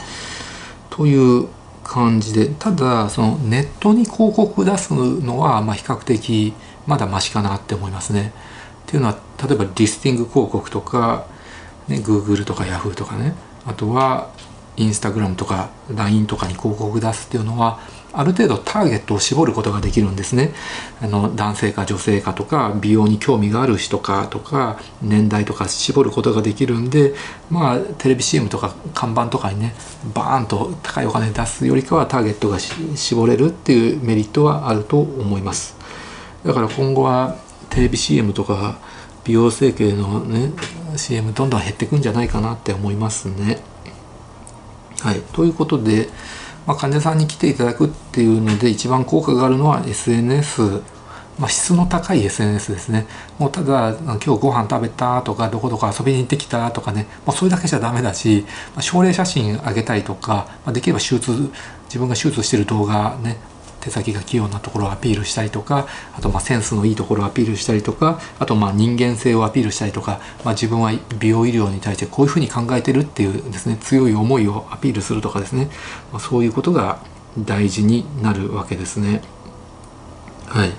[0.90, 1.48] という
[1.82, 6.52] 感じでただそのネットに広告出すのはま比較的
[6.86, 8.34] まだマシかなって思いますね。
[8.86, 11.26] っていうのは例えばリスティング広告とか、
[11.88, 14.30] ね、Google とか Yahoo とかねあとは
[14.76, 17.80] インスタグラムとか LINE とかに広告出すっていうのは
[18.16, 20.52] ある程度ターゲットを絞ることができるんですね。
[21.02, 27.14] あの男性か女性かとか美容に興味がある人かとか年代とか絞ることができるんで
[27.50, 29.74] まあテレビ CM とか看板とかにね
[30.14, 35.76] バーンと高いお金出すよりかはターゲットが絞れるっていうメリットはあると思います。
[36.44, 37.36] だから今後は
[37.70, 38.78] テレビ CM とか
[39.24, 40.52] 美容整形のね
[40.96, 43.58] CM どんどん減っていくんじゃないかなって思いますね。
[45.00, 45.20] はい。
[45.32, 46.08] ということで
[46.66, 50.82] まあ、患者さんに来ていただくっていうので一番効果があるのは SNS
[51.38, 53.06] まあ、質の高い SNS ですね。
[53.38, 61.50] もうただ今日ご飯食べたとかどこどこ遊びに行ってきたとかね、まあ、それだけじゃダメだし、まあ、症例写真あげたりとか、まあ、できれば手術
[61.86, 63.38] 自分が手術してる動画ね
[63.84, 75.68] 手先が器用なところをアピールしたりとかあとまセンスのいいところをアピールしたりとかあとまあ人間性をアピールしたりとか、まあ、自分は美容医療に対してこういうふうに考えてるっていうですね強い思いをアピールするとかですね、
[76.12, 77.00] まあ、そういうことが
[77.38, 79.20] 大事になるわけですね。
[80.46, 80.70] はい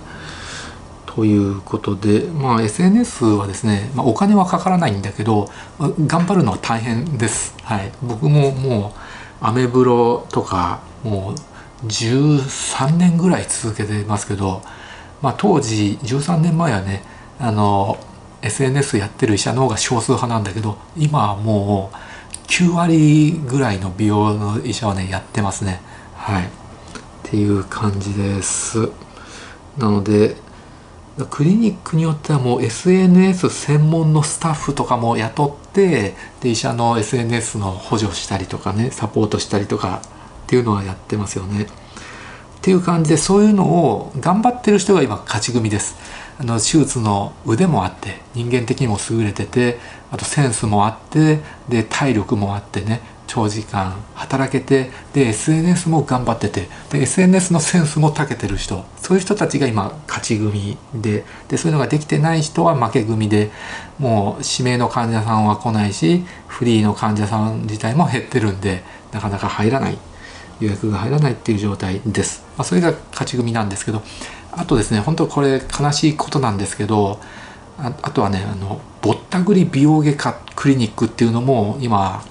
[1.06, 7.56] ということで、まあ、SNS はですね、まあ、お金はかからないんだけど、まあ、頑張るのは大変です。
[7.64, 9.00] はい、僕ももう
[9.40, 11.55] アメブロとかもう
[11.88, 14.62] 13年ぐらい続けてますけど、
[15.22, 17.04] まあ、当時13年前はね
[17.40, 17.98] あの
[18.42, 21.96] SNS やってる医者の方が少数派なんだけど今はもう
[22.48, 25.82] 9割ぐらいの美容の医者はねやってますね。
[26.16, 26.44] はい。
[26.44, 26.48] っ
[27.24, 28.90] ていう感じです。
[29.78, 30.36] なので
[31.30, 40.02] クリニックによってはもう SNS 専門のスタッフとかも雇ってで医者の SNS の補助したりとかねサポートしたりとか
[40.46, 41.64] っていうのはやってますよね。
[41.64, 41.68] っ
[42.62, 45.96] ていう感じでそういうのを頑張ってる人が今勝ち組です。
[46.38, 49.80] あの手術の腕もあって人間的にも優れてて
[50.12, 63.50] あとセンスもあってで体力もあってね長時間働けてで SNS も頑張っててで SNS のセンスも長けてる人そういう人たちが今勝ち組ででそういうのができてない人は負け組で
[63.98, 69.98] もう指名の患者さんは来ないしフリーの患者さん自体も減ってるんでなかなか入らない。
[70.60, 72.44] 予約が入らないっていう状態です。
[72.58, 74.02] まあ、それが勝ち組なんですけど
[74.52, 77.20] あとですね本当これ悲しいことなんですけど
[77.78, 82.24] ああとはねあのぼったくり美容外科クリニックっていうのも今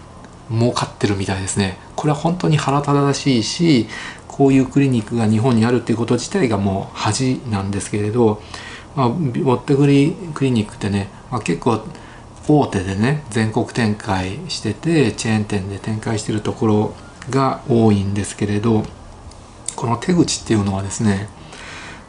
[0.51, 1.79] 儲かってるみたいですね。
[1.97, 3.87] これは本当に腹立たしいし
[4.29, 8.43] こういうクリニックが日本にあるっていうこと自体がもう恥なんですけれど、
[8.97, 11.81] まあ、ぼったくりクリニックってね、まあ、結構
[12.49, 16.95] 大手でね全国展開しててチェーン店で展開してるところ
[17.31, 18.85] が多いんですけれど
[19.77, 21.29] この手口っていうのはですね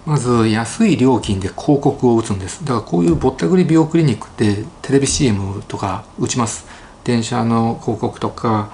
[0.06, 2.64] まず安い料金で広告を打つんです。
[2.64, 6.68] だからこういうぼったくり美容クリニックってテレビ CM とか打ちます。
[7.04, 8.70] 電車の広告とか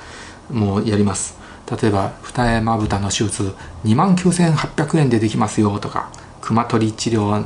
[0.49, 1.37] もやります。
[1.81, 6.11] 例えば二重まぶたの手術2万9800円でできますよとか
[6.41, 7.45] 熊取り治療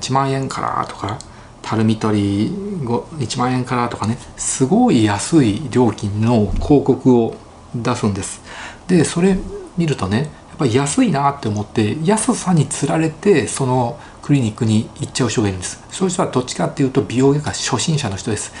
[0.00, 1.18] 1万円からとか
[1.60, 4.16] たるみ取り1万円からとかね。
[4.38, 7.36] すごい安い料金の広告を
[7.74, 8.40] 出すんです。
[8.86, 9.36] でそれ
[9.76, 15.82] 見るとねやっぱり安いなって思って安さにつられてそのクリニックに行っちゃう人がいるんです。
[15.90, 18.52] そういう人はどっちかっていうと美容外科初心者の人です。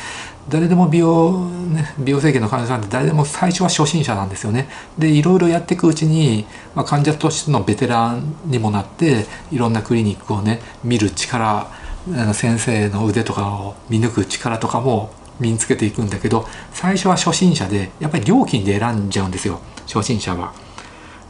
[0.48, 4.68] 誰でも美容、ね、美容整形の患者さんって誰でも最初は初心者なんですよね。
[4.96, 11.66] でいろいろやっていくうちに、まあ、患者としてのベテランにもなっていろんなクリニックをね見る力
[12.32, 15.10] 先生の腕とかを見抜く力とかも
[15.40, 20.52] 身につけていくんだけど最初は初心者でやっぱり料金で選んじゃうんですよ初心者は。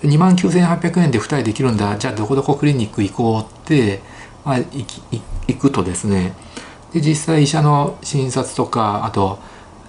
[0.02, 4.00] 2万9800円で2人できるんだじゃあどこどこクリニック行こうって、
[4.44, 6.34] まあ、行くとですね
[6.92, 9.40] で実際医者の診察とかあと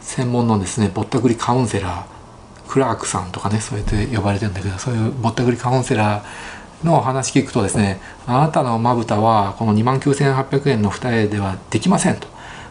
[0.01, 2.19] 専門のですねぼったくりカウンセラー
[2.67, 12.27] クラークさんとかねそうやって呼ばれてるんだけどそういうぼったくりカウンセラーの話聞くとですねあなたのまぶたはこの2万9800円の二重ではできませんと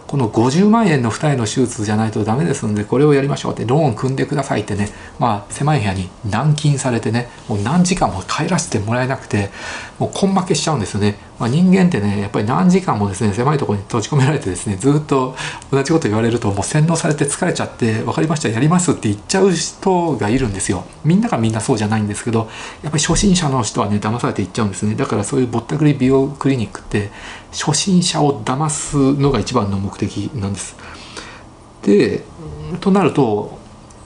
[0.08, 4.88] この50万円の二重の手術じゃないとダメですんでこれをやりましょうってローン組んでくださいってね
[5.18, 9.50] まあ狭い部屋に軟禁されてねもう何時間も帰らせてもらえなくて
[9.98, 11.18] もう根負けしちゃうんですよね。
[11.38, 15.36] まあ、人間ってねやっぱり何時間もですね狭いところに閉じ込められてですねずっと
[15.70, 20.84] 同じこと言われるともう洗脳されて疲れちゃって分かりましたやりますって言っちゃう人がいるんですよ。
[21.04, 22.48] みんながみんなそうじゃないんですけど
[22.82, 24.94] やっぱり初心者の人はね騙されていっちゃうんですね。
[24.94, 27.10] だからそういうぼったくり美容クリニックって
[27.52, 30.76] 初心者を騙すのが一番の目的なんです。
[31.82, 32.24] で
[32.80, 33.58] となると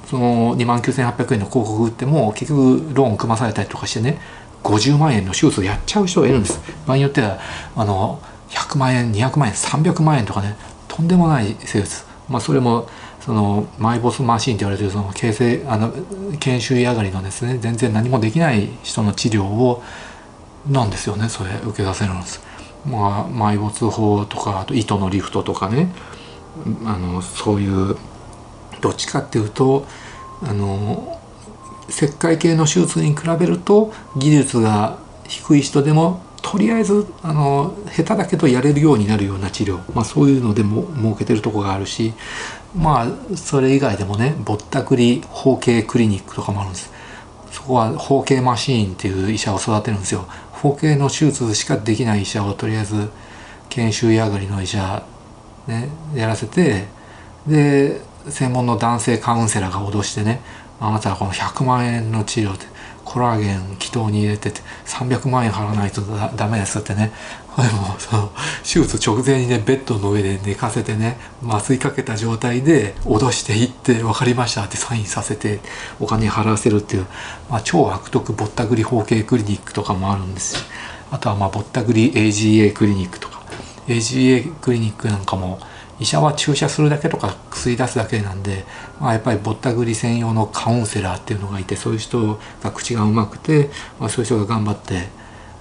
[0.06, 4.20] その2万9800円の広告売っても結局ローン組まされたりとかしてね
[4.62, 6.60] 50万円の手術をやっちゃう人がいるんです。
[6.86, 7.38] 場合によっては
[7.74, 8.20] あの
[8.50, 12.88] 100万円200万円300万円とかねとんでもない施術まあそれも
[13.20, 15.92] そのマイボスマシンって言われてるその形成あの
[16.38, 19.82] 研修医上がりのですね全然何もできない人の治療を
[20.68, 22.51] なんですよねそれ受けさせるんです。
[22.86, 25.92] まあ、埋没法とかあと糸のリフトとかね。
[26.84, 27.96] あのそういう
[28.80, 29.86] どっちかっていうと
[30.42, 31.18] あの
[31.88, 42.12] 石灰系の手術に比べると技術が低い人でもとりあえずあの下手だけどやれるようになるような治療、まあ、そういうのでも設けてるとこがあるし
[42.74, 46.92] まあそれ以外でもねぼったくり包茎クリニックとかもあるんです。
[47.50, 50.26] そこは包茎マシーンっていう医者を育てるんですよ。
[50.62, 53.10] 包茎の手術しかできない医者をとりあえず
[53.68, 55.04] 研修医上がりの医者、
[55.66, 56.84] ね、やらせて
[57.48, 60.40] で専門の男性カウンセラーが脅してね
[60.78, 62.66] あなたはこの100万円の治療って
[63.12, 66.00] コラーゲン気筒に入れてて300万円払わないと
[66.34, 67.12] ダメですってね。
[67.54, 68.32] これもその
[68.62, 75.60] 手術直前にねベッドの上で寝かせてね麻酔かけた状態で脅していって分かりましたってサインさせて
[76.00, 77.06] お金払わせるっていう、
[77.50, 80.64] まあ、超悪徳ぼったくり包茎クリニックとかもあるんですし
[81.10, 83.42] あとはまあぼったくり AGA クリニックとか。
[83.88, 85.58] AGA クリニックなんかも
[86.02, 88.64] 医者は注射するだけとか薬出すだけなんで、
[89.00, 95.08] まあ、やっぱりぼったくり専用のカウンセラーっていうのがいてそういう人が口がうまくて、まあ、そういう人が頑張って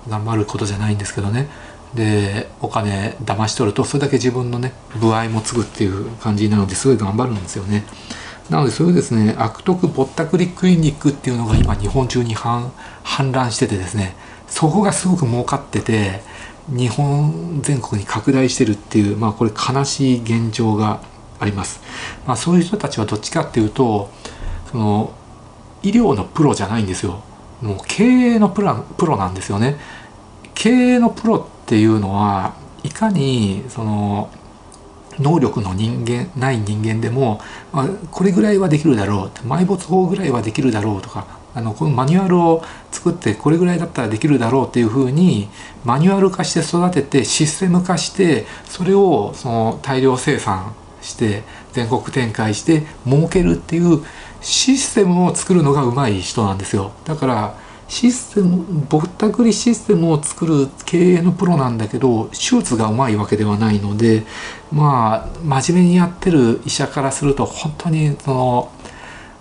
[0.10, 1.48] 頑張ることじゃないんですけどね
[1.94, 7.84] でお金騙し取るとそれだけ自分のね歩合も継ぐっていう感じなのですごい頑張るんですよね。
[8.50, 12.72] なのでそういうですね悪徳ぼったくりクリニックっていうのが今日本中に氾
[13.04, 14.16] 濫しててですね
[14.48, 16.22] そこがすごく儲かってて
[16.72, 21.02] 日本全国に拡大してるっていう、まあ、これ悲しい現状が
[21.40, 21.82] あります。
[22.26, 24.10] まあ、そういう人たちはどっちかっていうと
[24.72, 25.14] その
[25.84, 27.24] 医療のプロじゃないんですよ。
[27.62, 29.78] もう経営のプロプロなんですよね。
[30.54, 32.54] 経営のプロっていうのは
[32.84, 34.30] いかにその
[35.20, 37.42] 能力の人間ない人間でも、
[37.72, 45.50] まあ、これぐらいはできるだろう埋没法ぐらいはできるだろうとかあのこのマニュアルを作ってこれぐらいだったらできるだろうっていうふうに
[45.84, 51.44] マニュアル化して育ててシステム化してそれをその大量生産して
[51.74, 54.04] 全国展開して儲けるっていう
[54.42, 56.92] システムを作るのがうまい人なんですよ。
[57.06, 57.56] だから
[57.88, 64.24] システムぼったくりシステムを作る経営のプロなんだけど手術がうまいわけではないので
[64.72, 68.72] まあ真面目にやってる医者からすると本当にその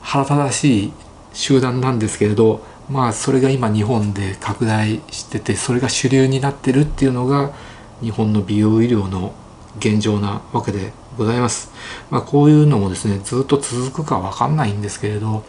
[0.02, 0.92] 腹立たしい
[1.32, 7.52] 集団なんですけれどまあそれが今日本で拡大しててそれが主流になってるっていうのが
[8.00, 9.32] 日本の美容医療の
[9.78, 11.70] 現状なわけでございます。
[12.10, 15.44] まあ、こういうのもですねずっと続くかわかんないんですけれど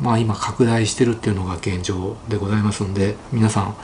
[0.00, 3.74] まあ今拡大してるっていうのが現状でございますんで皆さん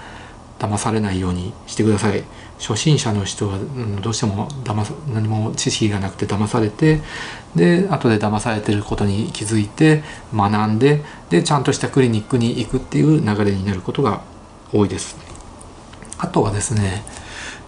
[0.58, 2.22] 騙されないようにしてください
[2.66, 7.02] 初心者の人は、うん、どうしても騙さ何も知識がなくて騙されて
[7.54, 10.02] で後で騙されてることに気づいて
[10.34, 14.22] 学んででちゃんとしたクリニックに行くっていう流れになることが
[14.72, 15.16] 多いです。
[16.16, 17.02] あとはですね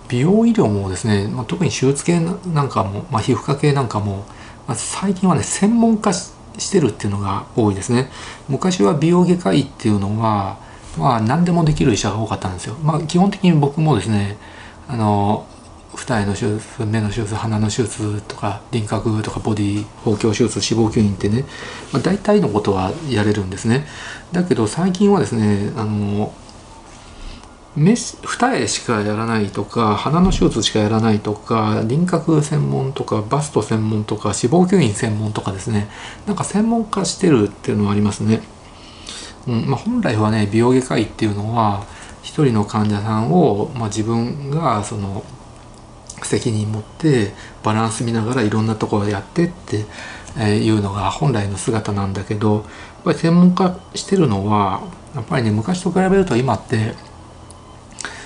[0.08, 4.24] 美容医療もですね、まあ、特に手術系なんかも、まあ、皮膚科系なんかも、
[4.66, 6.32] まあ、最近はね専門化し
[6.72, 8.10] てるっていうのが多いですね。
[8.48, 10.58] 昔は美容外科医っていうのは
[10.96, 12.76] まあ何でもできる医者が多かったんですよ。
[12.82, 14.38] まあ基本的に僕もですね
[14.88, 15.46] あの
[15.94, 21.44] 二重の手術目の手術鼻の手術とか輪郭とかボディ包協手術脂肪吸引ってね、
[21.92, 23.86] まあ、大体のことはやれるんですね。
[24.32, 26.32] だけど最近はですねあの
[27.76, 35.88] 二重しかやらないとか鼻の手術しかやらないとか輪郭専門とかバスト専門とか脂肪吸引専門とかですね。
[36.26, 38.40] なんか専門化してるっていうのはありますね、
[39.46, 41.84] うんまあ、本来はね美容外科医っていうのは
[42.26, 45.24] 一人の患者さんを、まあ、自分がその
[46.24, 49.84] 責任持ってバランス見ながらいろんなところでやってって
[50.42, 52.64] いうのが本来の姿なんだけどやっ
[53.04, 54.82] ぱり専門化してるのは
[55.14, 56.94] やっぱりね昔と比べると今って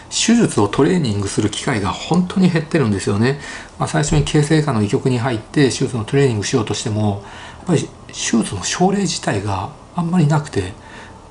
[0.09, 3.39] 手術をトレーニングする機会が本当に減ってるんですよね。
[3.79, 7.23] まあ、最初に形成科の医局に入って手術のトレーニングしようとしても
[7.59, 10.73] やっぱり手術の症例自体があんまりなくて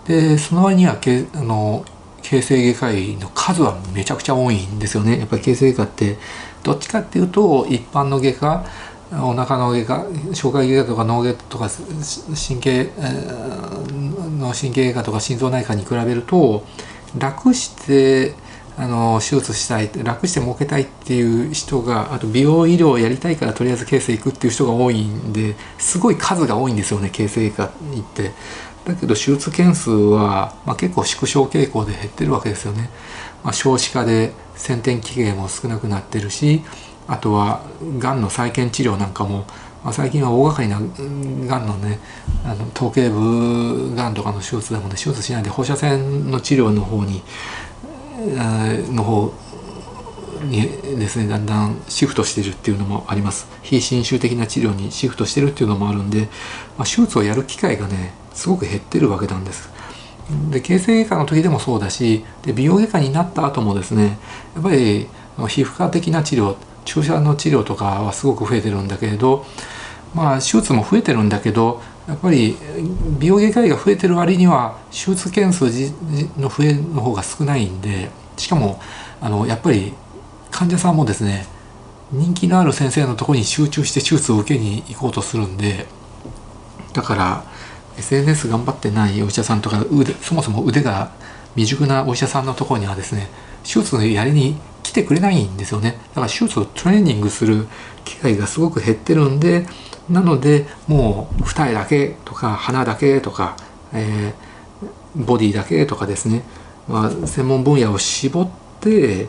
[0.06, 1.84] でその割にはけあの
[2.22, 5.20] 形成外科医の数はめちゃくちゃ多いんですよね。
[5.20, 6.18] やっぱり形成外科って
[6.64, 8.66] どっちかっていうと一般の外科
[9.12, 12.92] お腹の外科消化外科とか脳外科とか神経
[14.38, 16.64] の神経外科とか心臓内科に比べると
[17.18, 18.36] 楽して
[18.78, 28.32] あの手術したい楽して儲けたいっていう人があと美容医療をやりたいからとりあえず形成行くっていう人が多いんですごい数が多いんですよね形成外科に行って。
[28.90, 32.90] だけど手術件数は、まあ、結構縮小傾向で減ってるわけですよね。
[33.44, 36.62] まあ、少子化で先天期限も少なくなってるし
[37.08, 37.64] あとは
[37.98, 39.46] がんの再建治療なんかも、
[39.84, 42.00] まあ、最近は大掛かりながんのね
[42.44, 47.24] あの頭頸部がんとかの手術でもね手術しないで放射線の治療の方に
[48.94, 49.34] の方
[50.44, 50.62] に
[50.98, 56.28] ですねだんだんシフトしてるっていうのもあります非侵襲的な治療にシフトしてるっていうのもあるんで、
[56.78, 59.70] まあ、手術をやる機会がねすごく減ってるわけなんです。
[60.52, 64.20] で形成外科の時でもそうだしで美容外科になった後もですね
[64.54, 65.08] やっぱり
[65.48, 69.46] 皮膚科的な治療注射の治療とかはすごく増えてるんだけれど
[70.14, 72.56] まあ手術も増えてるんだけどやっぱり
[73.20, 75.66] 美容外科医が増えてる割には手術件数
[76.38, 78.80] の増えの方が少ないんでしかも
[79.22, 79.94] あのやっぱり
[80.52, 81.46] 患者さんもですね
[82.12, 85.86] 人気のある先生のとこに集中して手術を受けに行こうとするんで
[86.94, 87.44] だから
[88.00, 91.12] SNS 頑張ってないお医者さんとか腕そもそも腕が
[91.56, 93.28] 未熟なお医者さんのところにはですね
[93.64, 96.00] 手術のやりに来てくれないんですよね。
[96.10, 97.68] だから手術をトレーニングする
[98.06, 99.66] 機会がすごく減ってるんで
[100.10, 103.56] なのでもう二重だけとか鼻だけとか、
[103.94, 106.44] えー、ボディだけとかですね、
[106.88, 109.28] まあ、専門分野を絞って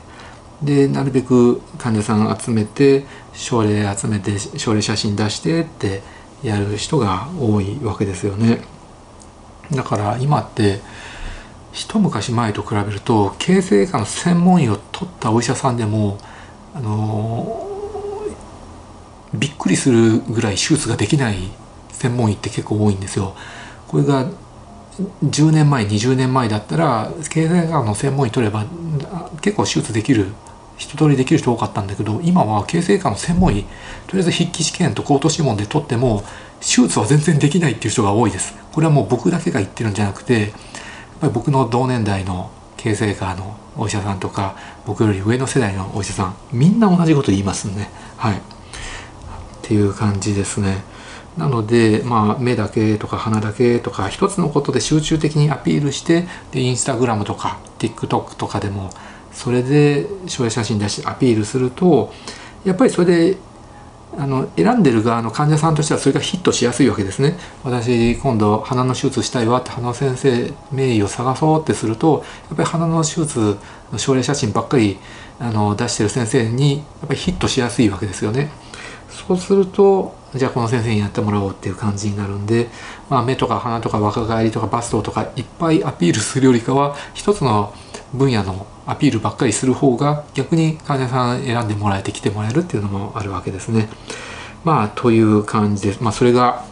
[0.62, 6.03] でなるべく患者さん集めて症例集めて症例写真出してって
[6.43, 8.62] やる人が多いわけですよね。
[9.72, 10.80] だから今って
[11.72, 16.18] 一昔前と比べると形成外科の専門医を取ったお医者さんでも
[16.74, 17.66] あの
[19.34, 21.36] びっくりするぐらい手術ができない
[21.93, 23.36] 専門医って結構多いんですよ。
[23.86, 24.28] これが
[25.24, 28.64] 10年前20年前だったら経済学の専門医取れば
[29.41, 30.32] 結構手術できる
[30.81, 33.64] 一通りできる人多かったんだけど今は形成科の専門医
[34.07, 36.22] とりあえず筆記試験と口頭試問で取っても
[36.61, 38.55] 手術は全然できないっていう人が多いです。
[38.72, 40.51] これはもう僕だけが言ってるんじゃなくてやっ
[41.20, 44.57] ぱり僕の同年代の形成科のお医者さんとか
[44.87, 48.37] 僕より上の世代のお医者さんみんな同じこと言いますねはい。
[48.37, 48.41] っ
[49.62, 50.83] ていう感じですね。
[51.37, 58.91] なので、まあ、目だけとか鼻だけとか一つのことで集中的にアピールしてでインスタグラムとか TikTok とかでも
[59.33, 62.12] それで省エ写真出してアピールすると
[62.64, 63.37] やっぱりそれで
[64.18, 67.39] あの選んでる側の患者さんとしてはそれがヒットしやすいわけですね。
[67.62, 73.57] 私今度鼻の手術したいわって鼻の先生名医を探そうってするとやっぱり鼻の手術
[73.93, 74.99] の症例写真ばっかり
[75.39, 78.51] あの出してる先生にやっぱりヒットしやすいわけですよね。
[79.11, 82.68] そうするとじゃあこの先生にやってもらおうっていう感じになるんで、
[83.09, 87.72] まあ、目とか鼻とか若返りとかバストとかいっぱいアピールするよりかは一つの
[88.12, 93.88] 分野のアピールばっかりする方が逆に患者さん選んでもらえて来てもらえるっていうのもあるわけですね。
[94.64, 95.96] まあという感じで。
[96.00, 96.64] まあ、それが、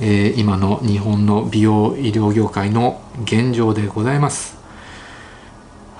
[0.00, 4.54] えー、今の日本の美容医療業界の現状でございます。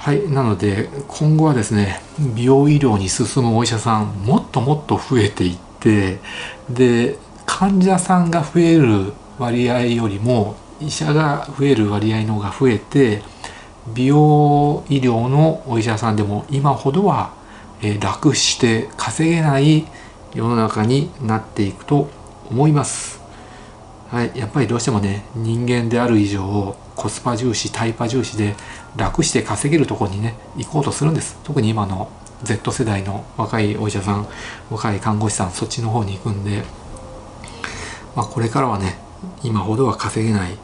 [0.05, 6.19] はいなので今後はですね美容医療に進むお医者さんもっともっと増えていって
[6.69, 13.23] で患者さんが増える割合よりも医者が増える割合の方が増えて
[13.93, 17.35] 美容医療のお医者さんでも今ほどは
[18.01, 19.87] 楽して稼げない
[20.35, 22.09] 世の中になっていくと
[22.51, 23.21] 思います。
[24.09, 28.55] はい、やっぱりどうしてもね人間である以上コスパ重視タイパ重視で
[28.97, 32.11] 楽して稼げるところにね行こうとするんです特に今の
[32.45, 34.29] Z 世代の若いお医者さん
[34.71, 36.63] 若い看護師さんそっちの方に行くんで、
[38.15, 38.99] まあ、これからはね
[39.43, 40.57] 今ほどは稼げない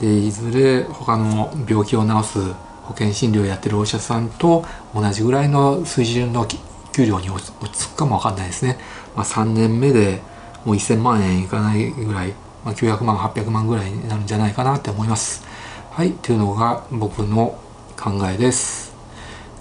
[0.00, 2.52] でいずれ他の病気を治す
[2.84, 6.46] 保険診療をやってるお医者さんと同じぐらいの水準の
[6.92, 8.78] 給料に落ち着くかもわかんないですね、
[9.14, 10.22] まあ、3年目で
[10.64, 12.32] もう1000万円いかないぐらい
[12.64, 15.46] まあ、900万800万ぐらいになるんじゃないかなって思います。
[15.90, 17.58] はいというのが僕の
[17.96, 18.94] 考えです。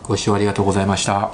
[0.04, 1.32] ご視聴ありがとうございました。